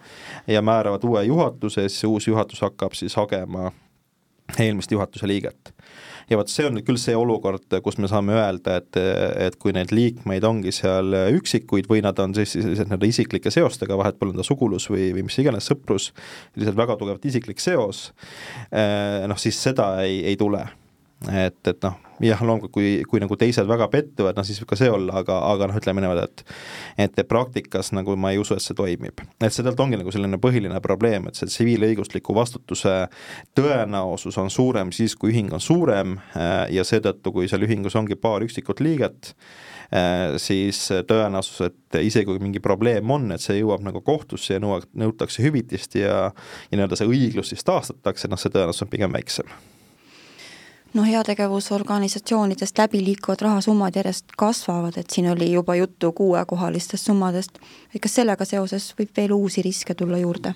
[0.51, 3.70] ja määravad uue juhatuse ja siis uus juhatus hakkab siis hagema
[4.59, 5.72] eelmist juhatuse liiget
[6.30, 9.00] ja vot see on nüüd küll see olukord, kus me saame öelda, et,
[9.48, 13.98] et kui neid liikmeid ongi seal üksikuid või nad on siis sellised nii-öelda isiklike seostega,
[13.98, 16.10] vahet pole ta sugulus või, või mis iganes sõprus,
[16.56, 18.10] lihtsalt väga tugevalt isiklik seos,
[18.70, 20.64] eh, noh siis seda ei, ei tule
[21.24, 24.79] et, et noh, jah, loomulikult kui, kui nagu teised väga pettuvad, no siis võib ka
[24.79, 28.64] see olla, aga, aga noh, ütleme niimoodi, et et praktikas nagu ma ei usu, et
[28.64, 29.22] see toimib.
[29.40, 32.96] et sealt ongi nagu selline põhiline probleem, et see tsiviilõigusliku vastutuse
[33.57, 38.16] tõenäosus on suurem siis, kui ühing on suurem äh, ja seetõttu, kui seal ühingus ongi
[38.16, 39.33] paar üksikut liiget,
[39.92, 44.61] äh, siis tõenäosus, et isegi kui mingi probleem on, et see jõuab nagu kohtusse ja
[44.62, 46.29] nõua-, nõutakse hüvitist ja
[46.70, 49.48] ja nii-öelda see õiglus siis taastatakse, noh see tõenäosus on pigem väiksem
[50.96, 57.61] noh, heategevusorganisatsioonidest läbi liikuvad rahasummad järjest kasvavad, et siin oli juba juttu kuuekohalistest summadest.
[57.94, 60.54] et kas sellega seoses võib veel uusi riske tulla juurde?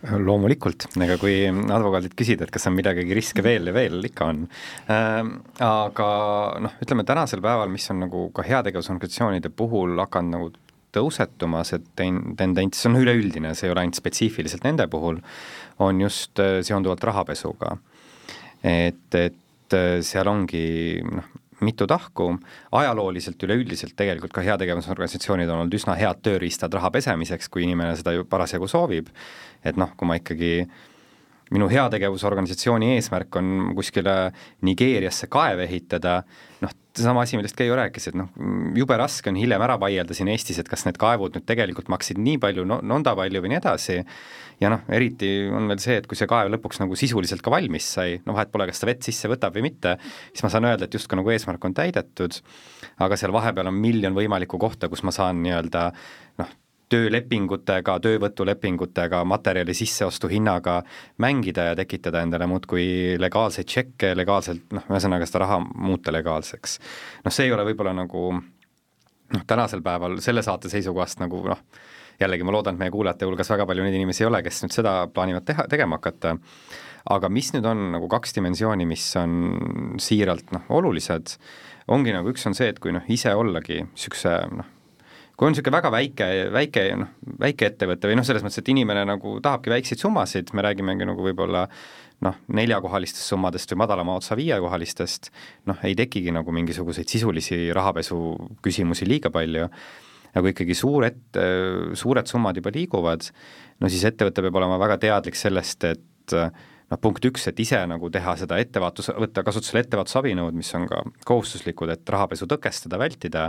[0.00, 4.46] loomulikult, ega kui advokaadilt küsida, et kas on midagigi riske veel ja veel, ikka on
[4.88, 5.18] äh,.
[5.60, 6.06] Aga
[6.64, 10.52] noh, ütleme tänasel päeval, mis on nagu ka heategevusorganisatsioonide puhul hakanud nagu
[10.96, 15.20] tõusetuma see ten-, tendents, on üleüldine, see ei ole ainult spetsiifiliselt nende puhul,
[15.84, 17.76] on just äh, seonduvalt rahapesuga.
[18.64, 19.36] et, et
[19.70, 21.26] et äh, seal ongi noh,
[21.60, 22.32] mitu tahku,
[22.72, 28.14] ajalooliselt üleüldiselt tegelikult ka heategevusorganisatsioonid on olnud üsna head tööriistad raha pesemiseks, kui inimene seda
[28.16, 29.10] ju parasjagu soovib,
[29.64, 30.54] et noh, kui ma ikkagi
[31.52, 34.32] minu heategevusorganisatsiooni eesmärk on kuskile
[34.66, 36.20] Nigeeriasse kaev ehitada,
[36.64, 38.30] noh, seesama asi, millest Keijo rääkis, et noh,
[38.76, 42.18] jube raske on hiljem ära vaielda siin Eestis, et kas need kaevud nüüd tegelikult maksid
[42.20, 43.98] nii palju no,, nõnda palju või nii edasi,
[44.62, 47.86] ja noh, eriti on veel see, et kui see kaev lõpuks nagu sisuliselt ka valmis
[47.96, 49.96] sai, no vahet pole, kas ta vett sisse võtab või mitte,
[50.32, 52.40] siis ma saan öelda, et justkui nagu eesmärk on täidetud,
[53.06, 55.86] aga seal vahepeal on miljon võimalikku kohta, kus ma saan nii-öelda
[56.42, 56.58] noh,
[56.90, 60.80] töölepingutega, töövõtulepingutega, materjali sisseostu hinnaga
[61.22, 66.78] mängida ja tekitada endale muudkui legaalseid tšekke, legaalselt noh, ühesõnaga seda raha muuta legaalseks.
[67.24, 71.62] noh, see ei ole võib-olla nagu noh, tänasel päeval selle saate seisukohast nagu noh,
[72.20, 74.74] jällegi ma loodan, et meie kuulajate hulgas väga palju neid inimesi ei ole, kes nüüd
[74.74, 76.34] seda plaanivad teha, tegema hakata,
[77.14, 79.38] aga mis nüüd on nagu kaks dimensiooni, mis on
[80.02, 81.38] siiralt noh, olulised,
[81.94, 84.76] ongi nagu üks on see, et kui noh, ise ollagi niisuguse noh,
[85.40, 89.38] kui on niisugune väga väike, väike noh, väikeettevõte või noh, selles mõttes, et inimene nagu
[89.40, 91.62] tahabki väikseid summasid, me räägimegi nagu võib-olla
[92.26, 95.30] noh, neljakohalistest summadest või madalama otsa viiekohalistest,
[95.70, 98.18] noh, ei tekigi nagu mingisuguseid sisulisi rahapesu
[98.60, 99.70] küsimusi liiga palju,
[100.36, 101.46] aga ikkagi suur ette,
[101.96, 103.24] suured summad juba liiguvad,
[103.80, 106.36] no siis ettevõte peab olema väga teadlik sellest, et
[106.90, 111.04] noh, punkt üks, et ise nagu teha seda ettevaatus, võtta kasutusele ettevaatusabinõud, mis on ka
[111.28, 113.48] kohustuslikud, et rahapesu tõkestada, vältida,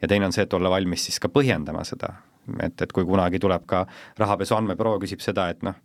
[0.00, 2.14] ja teine on see, et olla valmis siis ka põhjendama seda,
[2.60, 3.84] et, et kui kunagi tuleb ka
[4.20, 5.78] rahapesu andmebüroo küsib seda, et noh,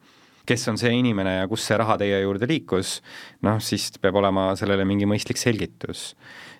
[0.47, 2.99] kes on see inimene ja kust see raha teie juurde liikus,
[3.45, 6.15] noh siis peab olema sellele mingi mõistlik selgitus.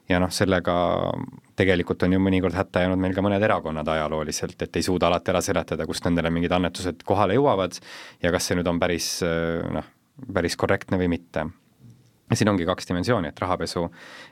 [0.09, 0.73] ja noh, sellega
[1.55, 5.31] tegelikult on ju mõnikord hätta jäänud meil ka mõned erakonnad ajalooliselt, et ei suuda alati
[5.31, 7.77] ära seletada, kust nendele mingid annetused kohale jõuavad
[8.21, 9.07] ja kas see nüüd on päris
[9.71, 9.87] noh,
[10.33, 11.47] päris korrektne või mitte.
[12.31, 13.89] Siin ongi kaks dimensiooni, et rahapesu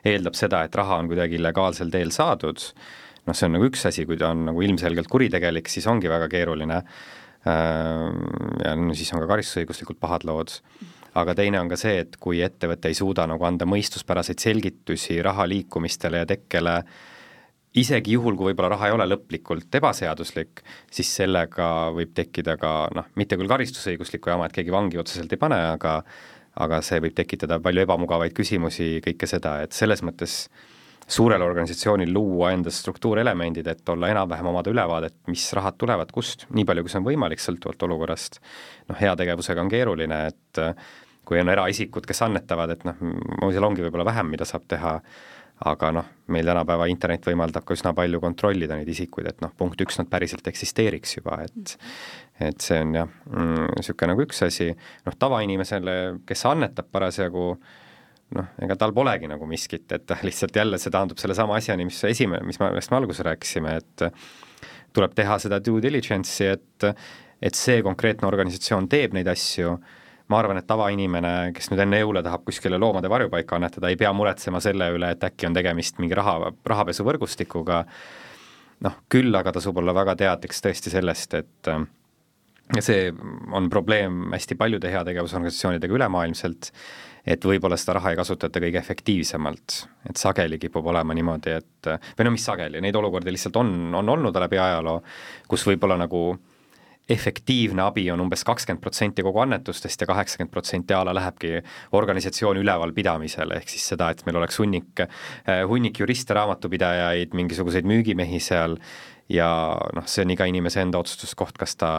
[0.08, 2.62] eeldab seda, et raha on kuidagi illegaalsel teel saadud,
[3.26, 6.30] noh, see on nagu üks asi, kui ta on nagu ilmselgelt kuritegelik, siis ongi väga
[6.32, 6.80] keeruline.
[7.48, 8.06] Äh,
[8.64, 10.56] ja no siis on ka karistusõiguslikult pahad lood,
[11.20, 15.48] aga teine on ka see, et kui ettevõte ei suuda nagu anda mõistuspäraseid selgitusi raha
[15.48, 16.76] liikumistele ja tekkele,
[17.78, 23.06] isegi juhul, kui võib-olla raha ei ole lõplikult ebaseaduslik, siis sellega võib tekkida ka noh,
[23.20, 26.00] mitte küll karistusõiguslikku jama, et keegi vangi otseselt ei pane, aga
[26.60, 30.48] aga see võib tekitada palju ebamugavaid küsimusi, kõike seda, et selles mõttes
[31.10, 36.66] suurel organisatsioonil luua endas struktuurelemendid, et olla enam-vähem omada ülevaadet, mis rahad tulevad kust, nii
[36.66, 38.40] palju, kui see on võimalik, sõltuvalt olukorrast.
[38.90, 40.62] noh, heategevusega on keeruline, et
[41.26, 43.02] kui on eraisikud, kes annetavad, et noh,
[43.50, 44.96] seal ongi võib-olla vähem, mida saab teha,
[45.60, 49.80] aga noh, meil tänapäeva internet võimaldab ka üsna palju kontrollida neid isikuid, et noh, punkt
[49.84, 51.76] üks, nad päriselt eksisteeriks juba, et
[52.40, 54.70] et see on jah mm,, niisugune nagu üks asi,
[55.04, 55.96] noh tavainimesele,
[56.28, 57.44] kes annetab parasjagu
[58.36, 62.46] noh, ega tal polegi nagu miskit, et lihtsalt jälle, see taandub sellesama asjani, mis esimene,
[62.46, 64.06] mis me, millest me alguses rääkisime, et
[64.96, 66.92] tuleb teha seda due diligence'i, et
[67.40, 69.78] et see konkreetne organisatsioon teeb neid asju,
[70.30, 74.12] ma arvan, et tavainimene, kes nüüd enne jõule tahab kuskile loomade varjupaika annetada, ei pea
[74.14, 77.84] muretsema selle üle, et äkki on tegemist mingi raha, rahapesuvõrgustikuga,
[78.86, 81.72] noh, küll aga tasub olla väga teadlik tõesti sellest, et
[82.76, 83.10] ja see
[83.56, 86.70] on probleem hästi paljude heategevusorganisatsioonidega ülemaailmselt,
[87.26, 92.28] et võib-olla seda raha ei kasutata kõige efektiivsemalt, et sageli kipub olema niimoodi, et või
[92.28, 95.02] no mis sageli, neid olukordi lihtsalt on, on olnud läbi ajaloo,
[95.50, 96.22] kus võib-olla nagu
[97.10, 101.60] efektiivne abi on umbes kakskümmend protsenti kogu annetustest ja kaheksakümmend protsenti a la lähebki
[101.98, 105.04] organisatsiooni ülevalpidamisele, ehk siis seda, et meil oleks hunnik,
[105.68, 108.78] hunnik juriste, raamatupidajaid, mingisuguseid müügimehi seal.
[109.30, 109.48] Ja
[109.94, 111.90] noh, see on iga inimese enda otsustuskoht, kas ta,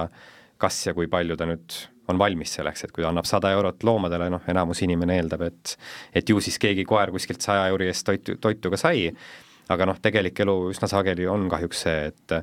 [0.59, 1.77] kas ja kui palju ta nüüd
[2.11, 5.77] on valmis selleks, et kui ta annab sada eurot loomadele, noh, enamus inimene eeldab, et
[6.15, 9.11] et ju siis keegi koer kuskilt saja euri eest toitu, toitu ka sai,
[9.69, 12.35] aga noh, tegelik elu üsna sageli on kahjuks see, et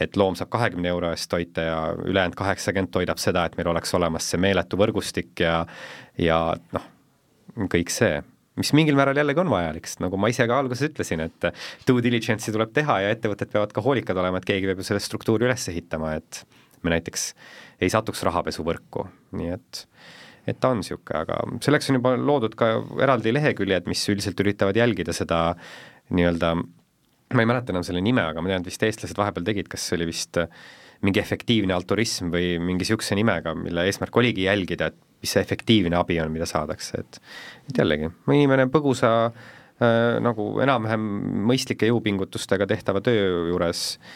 [0.00, 3.94] et loom saab kahekümne euro eest toita ja ülejäänud kaheksakümmend toidab seda, et meil oleks
[3.94, 5.62] olemas see meeletu võrgustik ja
[6.18, 6.40] ja
[6.74, 6.88] noh,
[7.70, 8.22] kõik see.
[8.58, 11.48] Mis mingil määral jällegi on vajalik, sest nagu ma ise ka alguses ütlesin, et
[11.88, 15.02] due diligence'i tuleb teha ja ettevõtted peavad ka hoolikad olema, et keegi peab ju selle
[15.02, 16.44] struktuuri üles ehitama, et
[16.86, 17.32] me näiteks
[17.82, 19.08] ei satuks rahapesuvõrku,
[19.40, 19.86] nii et
[20.44, 22.66] et ta on niisugune, aga selleks on juba loodud ka
[23.00, 25.38] eraldi leheküljed, mis üldiselt üritavad jälgida seda
[26.14, 26.54] nii-öelda,
[27.34, 29.86] ma ei mäleta enam selle nime, aga ma tean, et vist eestlased vahepeal tegid, kas
[29.88, 30.40] see oli vist
[31.04, 35.96] mingi efektiivne altruism või mingi niisuguse nimega, mille eesmärk oligi jälgida, et mis see efektiivne
[35.98, 37.20] abi on, mida saadakse, et
[37.70, 41.08] et jällegi, inimene põgusa äh, nagu enam-vähem
[41.48, 44.14] mõistlike jõupingutustega tehtava töö juures äh,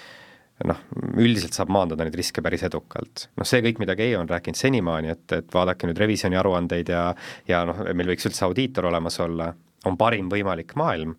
[0.66, 0.79] noh,
[1.20, 3.29] üldiselt saab maandada neid riske päris edukalt.
[3.38, 7.03] noh, see kõik, mida Keijo on rääkinud senimaani, et, et vaadake nüüd revisjoni aruandeid ja
[7.48, 9.53] ja noh, meil võiks üldse audiitor olemas olla,
[9.87, 11.14] on parim võimalik maailm,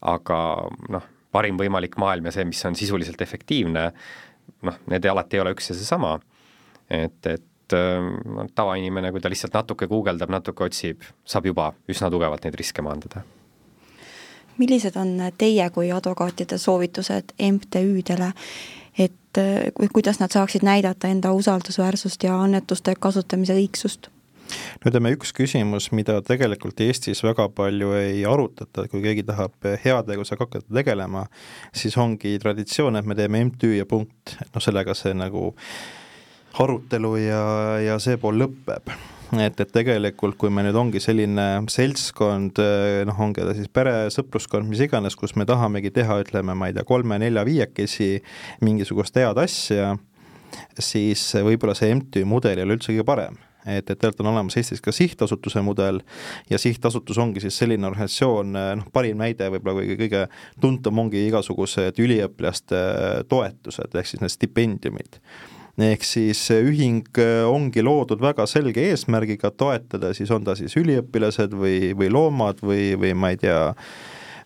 [0.00, 0.40] aga
[0.88, 3.90] noh, parim võimalik maailm ja see, mis on sisuliselt efektiivne,
[4.66, 6.18] noh, need alati ei ole üks ja seesama.
[6.90, 12.44] et, et noh, tavainimene, kui ta lihtsalt natuke guugeldab, natuke otsib, saab juba üsna tugevalt
[12.44, 13.22] neid riske maandada
[14.60, 18.32] millised on teie kui advokaatide soovitused MTÜ-dele,
[18.98, 19.40] et
[19.92, 24.10] kuidas nad saaksid näidata enda usaldusväärsust ja annetuste kasutamise õigsust?
[24.80, 30.46] No ütleme, üks küsimus, mida tegelikult Eestis väga palju ei arutata, kui keegi tahab heategevusega
[30.46, 31.26] hakata tegelema,
[31.76, 35.50] siis ongi traditsioon, et me teeme MTÜ ja punkt, et noh, sellega see nagu
[36.60, 37.42] arutelu ja,
[37.84, 38.92] ja see pool lõpeb.
[39.38, 42.58] Et, et tegelikult kui me nüüd ongi selline seltskond,
[43.06, 46.74] noh, ongi ta siis pere, sõpruskond, mis iganes, kus me tahamegi teha, ütleme, ma ei
[46.74, 48.10] tea, kolme-nelja-viiekesi
[48.66, 49.92] mingisugust head asja,
[50.74, 54.56] siis võib-olla see MTÜ mudel ei ole üldse kõige parem et, et tegelikult on olemas
[54.60, 56.00] Eestis ka sihtasutuse mudel
[56.50, 60.26] ja sihtasutus ongi siis selline organisatsioon, noh, parim näide võib-olla kõige, kõige
[60.60, 62.82] tuntum ongi igasugused üliõpilaste
[63.30, 65.20] toetused ehk siis need stipendiumid.
[65.80, 71.54] Ehk siis ühing äh, ongi loodud väga selge eesmärgiga toetada, siis on ta siis üliõpilased
[71.56, 73.62] või, või loomad või, või ma ei tea,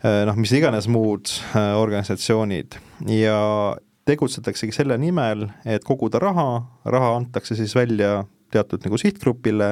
[0.05, 2.79] äh, noh, mis iganes muud äh, organisatsioonid.
[3.11, 3.41] Ja
[4.07, 6.49] tegutsetaksegi selle nimel, et koguda raha,
[6.85, 9.69] raha antakse siis välja teatud nagu sihtgrupile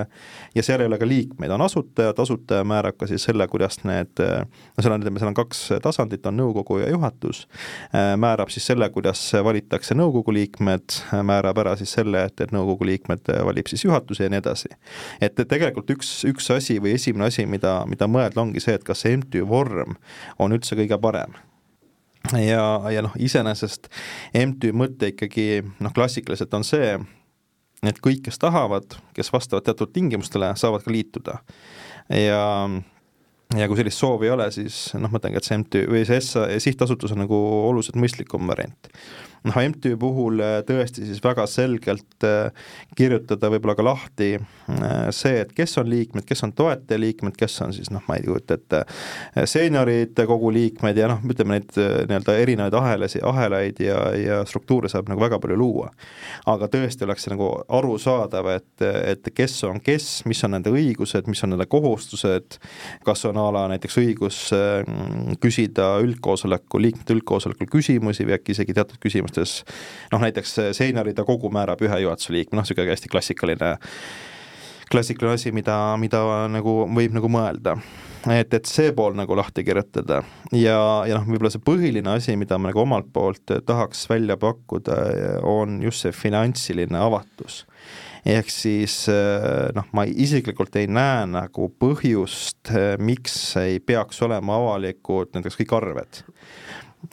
[0.56, 4.22] ja seal ei ole ka liikmeid, on asutajad, asutaja määrab ka siis selle, kuidas need,
[4.22, 7.44] no seal on, ütleme, seal on kaks tasandit, on nõukogu ja juhatus,
[7.92, 13.32] määrab siis selle, kuidas valitakse nõukogu liikmed, määrab ära siis selle, et, et nõukogu liikmed
[13.46, 14.72] valib siis juhatuse ja nii edasi.
[15.22, 19.04] et tegelikult üks, üks asi või esimene asi, mida, mida mõelda, ongi see, et kas
[19.04, 19.96] see MTÜ vorm
[20.38, 21.34] on üldse kõige parem
[22.30, 23.88] ja, ja noh, iseenesest
[24.34, 26.94] MTÜ mõte ikkagi noh, klassikaliselt on see,
[27.90, 31.38] et kõik, kes tahavad, kes vastavad teatud tingimustele, saavad ka liituda.
[32.10, 32.42] ja
[33.56, 36.20] ja kui sellist soovi ei ole, siis noh, ma mõtlengi, et see MTÜ või see
[36.24, 37.36] SA sihtasutus on nagu
[37.68, 38.88] oluliselt mõistlikum variant
[39.44, 42.52] noh, MTÜ puhul äh, tõesti siis väga selgelt äh,
[42.96, 47.74] kirjutada võib-olla ka lahti äh, see, et kes on liikmed, kes on toetajaliikmed, kes on
[47.74, 48.82] siis noh, ma ei kujuta ette,
[49.50, 55.10] seeniorid, kogu liikmed ja noh, ütleme neid nii-öelda erinevaid ahelasi, ahelaid ja, ja struktuure saab
[55.10, 55.90] nagu väga palju luua.
[56.46, 61.26] aga tõesti oleks see nagu arusaadav, et, et kes on kes, mis on nende õigused,
[61.30, 62.58] mis on nende kohustused,
[63.06, 64.40] kas on a la näiteks õigus
[65.42, 69.64] küsida üldkoosoleku, liikmete üldkoosolekul küsimusi või äkki isegi teatud küsimusi küsimustes
[70.12, 73.76] noh, näiteks seenioride kogu määrab ühe juhatuse liikme, noh, niisugune hästi klassikaline
[74.92, 77.78] klassikaline asi, mida, mida nagu võib nagu mõelda.
[78.28, 80.22] et, et see pool nagu lahti kirjutada.
[80.52, 84.98] Ja, ja noh, võib-olla see põhiline asi, mida ma nagu omalt poolt tahaks välja pakkuda,
[85.42, 87.64] on just see finantsiline avatus.
[88.24, 89.08] Ehk siis
[89.74, 92.70] noh, ma isiklikult ei näe nagu põhjust,
[93.02, 96.22] miks ei peaks olema avalikud näiteks kõik arved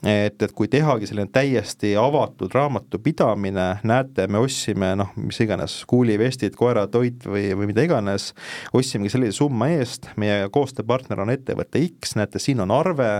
[0.06, 6.54] et, et kui tehagi selline täiesti avatud raamatupidamine, näete, me ostsime noh, mis iganes, kuulivestid,
[6.58, 8.30] koeratoit või, või mida iganes,
[8.76, 13.10] ostsimegi sellise summa eest, meie koostööpartner on ettevõte X, näete, siin on arve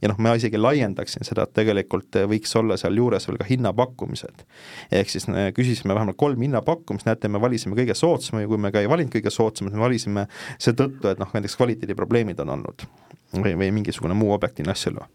[0.00, 4.46] ja noh, ma isegi laiendaksin seda, et tegelikult võiks olla sealjuures veel ka hinnapakkumised.
[4.92, 5.26] ehk siis
[5.56, 9.12] küsisime vähemalt kolm hinnapakkumist, näete, me valisime kõige soodsama ja kui me ka ei valinud
[9.12, 10.26] kõige soodsamat, me valisime
[10.58, 12.88] seetõttu, et noh, näiteks kvaliteediprobleemid on olnud
[13.36, 15.06] või, või mingisugune muu objektiivne asjaolu.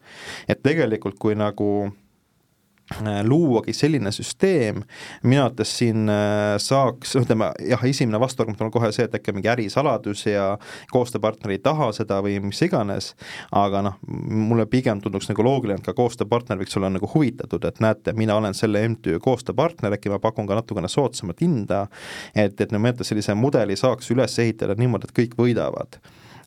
[0.47, 4.84] et tegelikult, kui nagu äh, luuagi selline süsteem,
[5.24, 9.49] minu arvates siin äh, saaks, ütleme jah, esimene vastuargument on kohe see, et äkki mingi
[9.51, 10.47] ärisaladus ja
[10.93, 13.13] koostööpartner ei taha seda või mis iganes,
[13.51, 17.82] aga noh, mulle pigem tunduks nagu loogiline, et ka koostööpartner võiks olla nagu huvitatud, et
[17.84, 21.88] näete, mina olen selle MTÜ koostööpartner, äkki ma pakun ka natukene soodsamat hinda,
[22.36, 25.99] et, et no ma mõtlen, sellise mudeli saaks üles ehitada niimoodi, et kõik võidavad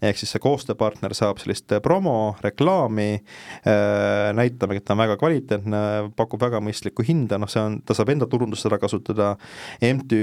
[0.03, 5.83] ehk siis see koostööpartner saab sellist promo, reklaami äh,, näitamegi, et ta on väga kvaliteetne,
[6.19, 9.35] pakub väga mõistlikku hinda, noh, see on, ta saab enda turundust ära kasutada,
[9.83, 10.23] MTÜ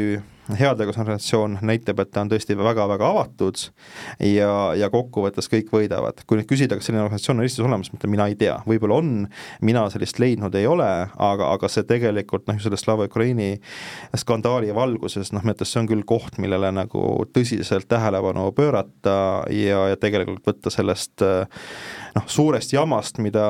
[0.54, 3.58] heategevusorganisatsioon näitab, et ta on tõesti väga-väga avatud
[4.22, 6.22] ja, ja kokkuvõttes kõik võidavad.
[6.28, 9.00] kui nüüd küsida, kas selline organisatsioon on Eestis olemas, ma ütlen, mina ei tea, võib-olla
[9.02, 9.12] on,
[9.66, 13.56] mina sellist leidnud ei ole, aga, aga see tegelikult noh, selle Slava Ukraini
[14.16, 19.18] skandaali valguses noh, arvates see on küll koht, millele nagu tõsiselt tähelepanu pöörata
[19.54, 23.46] ja, ja tegelikult võtta sellest noh, suurest jamast, mida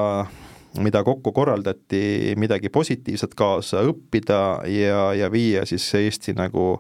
[0.84, 6.76] mida kokku korraldati, midagi positiivset kaasa õppida ja, ja viia siis Eesti nagu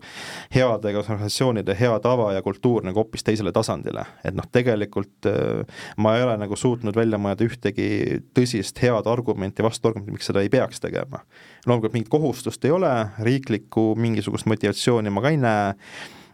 [0.53, 4.05] heade organisatsioonide hea tava ja kultuur nagu hoopis teisele tasandile.
[4.23, 5.63] et noh, tegelikult äh,
[5.97, 10.49] ma ei ole nagu suutnud välja mõelda ühtegi tõsist head argumenti, vastuargumenti, miks seda ei
[10.49, 11.23] peaks tegema.
[11.65, 15.73] loomulikult mingit kohustust ei ole, riiklikku mingisugust motivatsiooni ma ka ei näe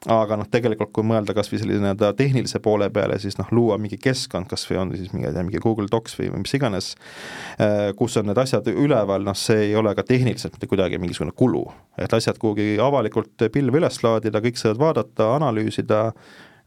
[0.09, 3.77] aga noh, tegelikult kui mõelda kas või sellise nii-öelda tehnilise poole peale, siis noh, luua
[3.81, 6.95] mingi keskkond, kas või on siis mingi, mingi Google Docs või, mis iganes,
[7.61, 11.35] äh, kus on need asjad üleval, noh, see ei ole ka tehniliselt mitte kuidagi mingisugune
[11.37, 11.67] kulu.
[12.01, 15.99] et asjad kuhugi avalikult pilve üles laadida, kõik saavad vaadata, analüüsida,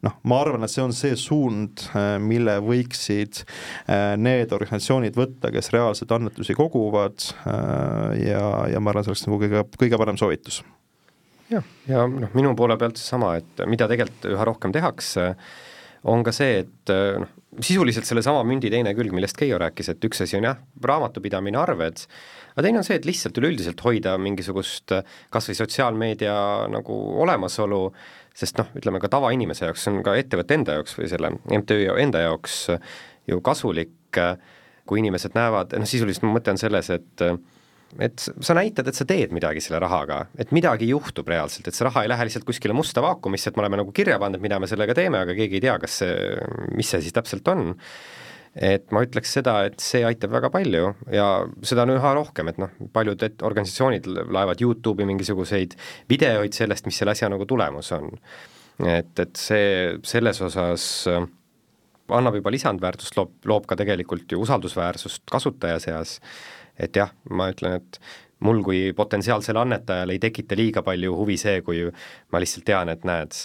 [0.05, 5.51] noh, ma arvan, et see on see suund, äh, mille võiksid äh, need organisatsioonid võtta,
[5.51, 7.27] kes reaalselt annetusi koguvad
[8.21, 10.63] ja, ja ma arvan, see oleks nagu kõige, kõige parem soovitus
[11.55, 15.33] jah, ja noh, minu poole pealt seesama, et mida tegelikult üha rohkem tehakse,
[16.11, 17.31] on ka see, et noh,
[17.63, 22.03] sisuliselt sellesama mündi teine külg, millest Keijo rääkis, et üks asi on jah, raamatupidamine, arved,
[22.53, 24.93] aga teine on see, et lihtsalt üleüldiselt hoida mingisugust
[25.33, 26.35] kas või sotsiaalmeedia
[26.73, 27.81] nagu olemasolu,
[28.35, 31.79] sest noh, ütleme ka tavainimese jaoks, see on ka ettevõtte enda jaoks või selle MTÜ
[32.03, 32.59] enda jaoks
[33.31, 34.19] ju kasulik,
[34.85, 37.23] kui inimesed näevad, noh sisuliselt mu mõte on selles, et
[37.99, 41.87] et sa näitad, et sa teed midagi selle rahaga, et midagi juhtub reaalselt, et see
[41.87, 44.69] raha ei lähe lihtsalt kuskile musta vaakumisse, et me oleme nagu kirja pannud, mida me
[44.69, 46.15] sellega teeme, aga keegi ei tea, kas see,
[46.75, 47.75] mis see siis täpselt on.
[48.55, 51.25] et ma ütleks seda, et see aitab väga palju ja
[51.67, 55.75] seda on üha rohkem, et noh, paljud et organisatsioonid laevad YouTube'i mingisuguseid
[56.07, 58.13] videoid sellest, mis selle asja nagu tulemus on.
[58.79, 60.87] et, et see selles osas
[62.15, 66.19] annab juba lisandväärtust, loob, loob ka tegelikult ju usaldusväärsust kasutaja seas
[66.79, 67.99] et jah, ma ütlen, et
[68.45, 71.85] mul kui potentsiaalsel annetajal ei tekita liiga palju huvi see, kui
[72.33, 73.35] ma lihtsalt tean, et näed,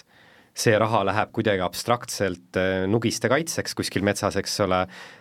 [0.61, 4.81] see raha läheb kuidagi abstraktselt äh, nugiste kaitseks kuskil metsas, eks ole,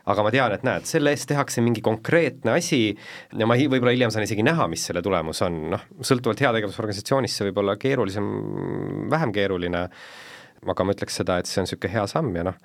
[0.10, 4.14] aga ma tean, et näed, selle eest tehakse mingi konkreetne asi ja ma võib-olla hiljem
[4.14, 8.28] saan isegi näha, mis selle tulemus on, noh, sõltuvalt heategevusorganisatsioonist see võib olla keerulisem,
[9.14, 9.86] vähem keeruline,
[10.66, 12.60] aga ma ütleks seda, et see on niisugune hea samm ja noh,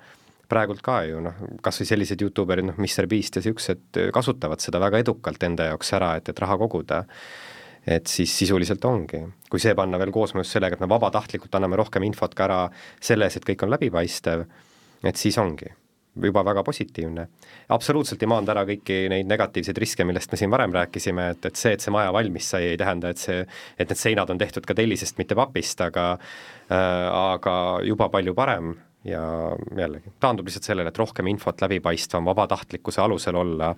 [0.49, 4.81] praegult ka ju noh, kas või sellised Youtuberid, noh, Mr Beast ja niisugused kasutavad seda
[4.83, 7.03] väga edukalt enda jaoks ära, et, et raha koguda.
[7.85, 9.19] Et siis sisuliselt ongi,
[9.49, 12.61] kui see panna veel koosmõjus sellega, et me vabatahtlikult anname rohkem infot ka ära
[12.97, 14.45] selles, et kõik on läbipaistev,
[15.05, 15.69] et siis ongi.
[16.23, 17.27] Juba väga positiivne.
[17.75, 21.59] absoluutselt ei maanda ära kõiki neid negatiivseid riske, millest me siin varem rääkisime, et, et
[21.59, 23.41] see, et see maja valmis sai, ei tähenda, et see,
[23.77, 26.77] et need seinad on tehtud ka tellisest, mitte papist, aga äh,
[27.11, 29.23] aga juba palju parem ja
[29.77, 33.73] jällegi, taandub lihtsalt sellele, et rohkem infot läbipaistvam, vabatahtlikkuse alusel olla,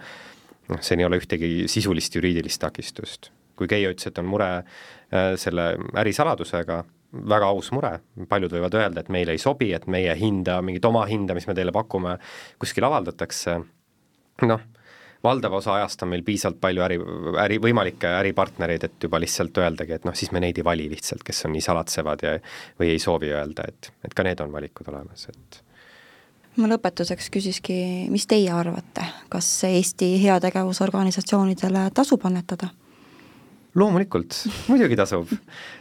[0.69, 3.31] noh, siin ei ole ühtegi sisulist juriidilist takistust.
[3.57, 6.83] Kui Keijo ütles, et on mure äh, selle ärisaladusega,
[7.27, 7.93] väga aus mure,
[8.29, 11.55] paljud võivad öelda, et meile ei sobi, et meie hinda, mingit oma hinda, mis me
[11.57, 12.17] teile pakume,
[12.61, 13.57] kuskil avaldatakse,
[14.45, 14.65] noh,
[15.23, 16.97] valdava osa ajast on meil piisavalt palju äri,
[17.43, 21.25] äri, võimalikke äripartnereid, et juba lihtsalt öeldagi, et noh, siis me neid ei vali lihtsalt,
[21.27, 22.35] kes on nii salatsevad ja
[22.79, 25.61] või ei soovi öelda, et, et ka need on valikud olemas, et
[26.57, 27.77] ma lõpetuseks küsiski,
[28.09, 32.71] mis teie arvate, kas Eesti heategevusorganisatsioonidele tasub annetada?
[33.77, 34.33] loomulikult,
[34.71, 35.29] muidugi tasub.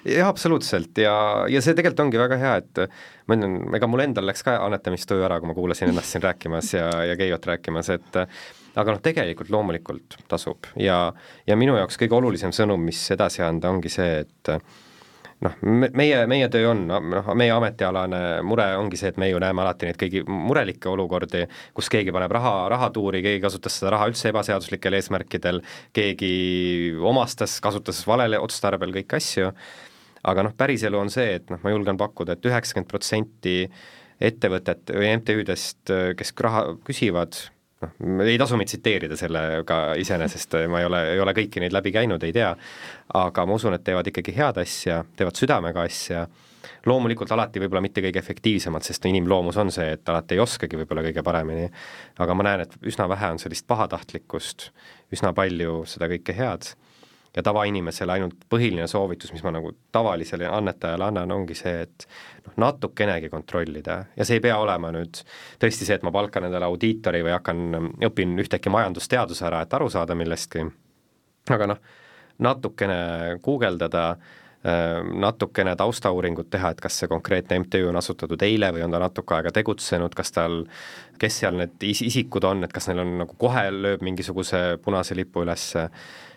[0.04, 1.14] jah, absoluutselt ja,
[1.48, 2.82] ja see tegelikult ongi väga hea, et
[3.26, 6.74] ma ütlen, ega mul endal läks ka annetamistöö ära, kui ma kuulasin ennast siin rääkimas
[6.74, 8.20] ja, ja Keiot rääkimas, et
[8.76, 10.68] aga noh, tegelikult loomulikult tasub.
[10.80, 11.12] Ja,
[11.46, 14.52] ja minu jaoks kõige olulisem sõnum, mis edasi anda, ongi see, et
[15.44, 15.56] noh,
[15.96, 19.88] meie, meie töö on, noh, meie ametialane mure ongi see, et me ju näeme alati
[19.88, 21.44] neid kõigi murelikke olukordi,
[21.76, 25.62] kus keegi paneb raha, rahatuuri, keegi kasutas seda raha üldse ebaseaduslikel eesmärkidel,
[25.96, 26.32] keegi
[27.00, 29.50] omastas, kasutas valel otstarbel kõiki asju,
[30.26, 33.58] aga noh, päriselu on see, et noh, ma julgen pakkuda et, et üheksakümmend protsenti
[34.16, 37.36] ettevõtet või MTÜ-dest, kes raha küsivad,
[37.82, 41.92] noh, ei tasu mind tsiteerida sellega iseenesest, ma ei ole, ei ole kõiki neid läbi
[41.94, 42.50] käinud, ei tea,
[43.20, 46.26] aga ma usun, et teevad ikkagi head asja, teevad südamega asja,
[46.86, 51.04] loomulikult alati võib-olla mitte kõige efektiivsemalt, sest inimloomus on see, et alati ei oskagi võib-olla
[51.06, 51.68] kõige paremini,
[52.22, 54.70] aga ma näen, et üsna vähe on sellist pahatahtlikkust,
[55.14, 56.74] üsna palju seda kõike head
[57.36, 62.06] ja tavainimesele ainult põhiline soovitus, mis ma nagu tavalisele annetajale annan, ongi see, et
[62.46, 63.98] noh, natukenegi kontrollida.
[64.16, 65.20] Ja see ei pea olema nüüd
[65.62, 69.90] tõesti see, et ma palkan endale audiitori või hakkan, õpin ühtäkki majandusteaduse ära, et aru
[69.92, 70.64] saada millestki,
[71.52, 71.84] aga noh,
[72.42, 73.00] natukene
[73.44, 74.08] guugeldada,
[75.14, 79.36] natukene taustauuringut teha, et kas see konkreetne MTÜ on asutatud eile või on ta natuke
[79.36, 80.64] aega tegutsenud, kas tal,
[81.22, 85.44] kes seal need isikud on, et kas neil on nagu kohe lööb mingisuguse punase lipu
[85.46, 85.86] ülesse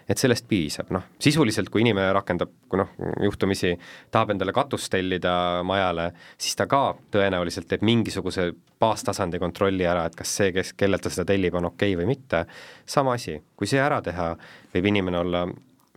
[0.10, 2.90] et sellest piisab, noh, sisuliselt kui inimene rakendab, kui noh,
[3.24, 3.76] juhtumisi
[4.12, 6.82] tahab endale katust tellida majale, siis ta ka
[7.14, 8.50] tõenäoliselt teeb mingisuguse
[8.82, 12.10] baastasandi kontrolli ära, et kas see, kes, kellelt ta seda tellib, on okei okay või
[12.16, 12.46] mitte,
[12.90, 14.32] sama asi, kui see ära teha,
[14.74, 15.46] võib inimene olla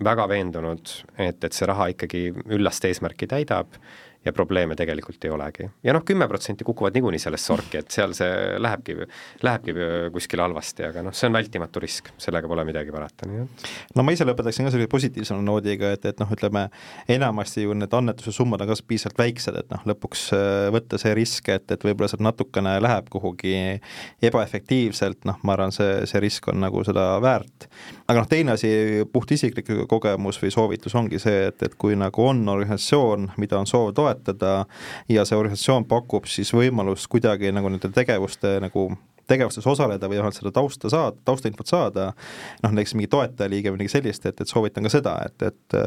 [0.02, 3.76] väga veendunud, et, et see raha ikkagi üllast eesmärki täidab
[4.24, 5.68] ja probleeme tegelikult ei olegi.
[5.82, 8.96] ja noh, kümme protsenti kukuvad niikuinii sellesse orki, et seal see lähebki,
[9.42, 9.74] lähebki
[10.14, 13.66] kuskile halvasti, aga noh, see on vältimatu risk, sellega pole midagi parata, nii et.
[13.96, 16.68] no ma ise lõpetaksin ka sellise positiivsema noodiga, et, et noh, ütleme
[17.10, 21.14] enamasti ju need annetuse summad on ka piisavalt väiksed, et noh, lõpuks äh, võtta see
[21.18, 23.54] risk, et, et võib-olla sealt natukene läheb kuhugi
[24.22, 27.68] ebaefektiivselt, noh, ma arvan, see, see risk on nagu seda väärt.
[28.06, 28.70] aga noh, teine asi,
[29.12, 33.68] puht isiklik kogemus või soovitus ongi see, et, et kui nagu on organisatsioon, mida on
[33.68, 34.66] soov toetada, toetada
[35.08, 38.90] ja see organisatsioon pakub siis võimalust kuidagi nagu nende tegevuste nagu
[39.32, 42.10] tegevustes osaleda või vähemalt seda tausta saada, taustainfot saada,
[42.62, 45.80] noh näiteks mingi toetajaliige või midagi sellist, et, et soovitan ka seda, et, et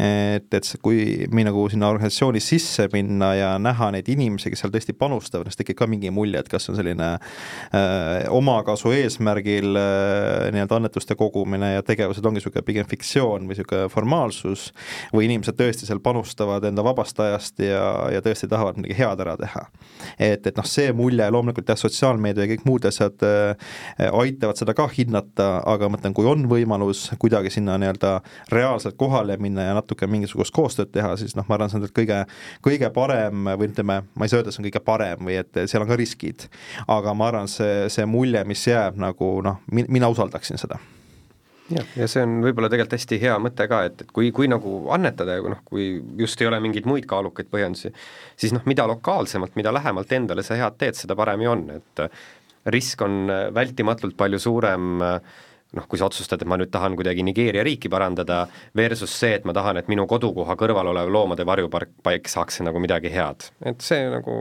[0.00, 4.72] et, et kui me nagu sinna organisatsiooni sisse minna ja näha neid inimesi, kes seal
[4.72, 10.48] tõesti panustavad, siis tekib ka mingi mulje, et kas on selline äh, omakasu eesmärgil äh,
[10.54, 14.70] nii-öelda annetuste kogumine ja tegevused ongi niisugune pigem fiktsioon või niisugune formaalsus,
[15.14, 19.36] või inimesed tõesti seal panustavad enda vabast ajast ja, ja tõesti tahavad midagi head ära
[19.40, 19.66] teha.
[20.16, 23.70] et, et noh, see mulje loomulikult jah, sotsiaalmeedia ja kõik muud asjad äh,
[24.08, 28.14] aitavad seda ka hinnata, aga ma mõtlen, kui on võimalus kuidagi sinna nii-öelda
[28.54, 32.22] reaalselt kohale minna ja natuke mingisugust koostööd teha, siis noh, ma arvan, see on kõige,
[32.64, 35.84] kõige parem või ütleme, ma ei saa öelda, see on kõige parem või et seal
[35.84, 36.48] on ka riskid.
[36.88, 40.80] aga ma arvan, see, see mulje, mis jääb nagu noh, mina usaldaksin seda
[41.74, 44.82] jah, ja see on võib-olla tegelikult hästi hea mõte ka, et, et kui, kui nagu
[44.94, 47.92] annetada ja noh, kui just ei ole mingeid muid kaalukaid põhjendusi,
[48.40, 52.04] siis noh, mida lokaalsemalt, mida lähemalt endale sa head teed, seda parem ju on, et
[52.66, 57.62] risk on vältimatult palju suurem noh, kui sa otsustad, et ma nüüd tahan kuidagi Nigeeria
[57.66, 58.42] riiki parandada,
[58.76, 62.82] versus see, et ma tahan, et minu kodukoha kõrval olev loomade varjupark paik saaks nagu
[62.82, 64.40] midagi head, et see nagu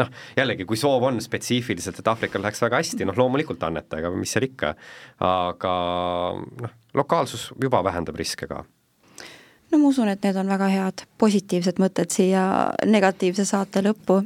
[0.00, 4.12] noh, jällegi, kui soov on spetsiifiliselt, et Aafrikal läheks väga hästi, noh loomulikult anneta, ega
[4.16, 4.74] mis seal ikka,
[5.26, 5.74] aga
[6.64, 8.64] noh, lokaalsus juba vähendab riske ka.
[9.70, 12.42] No ma usun, et need on väga head positiivsed mõtted siia
[12.88, 14.22] negatiivse saate lõppu.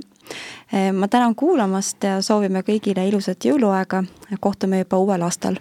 [0.93, 4.05] Ma tänan kuulamast ja soovime kõigile ilusat jõuluaega,
[4.41, 5.61] kohtume juba uuel aastal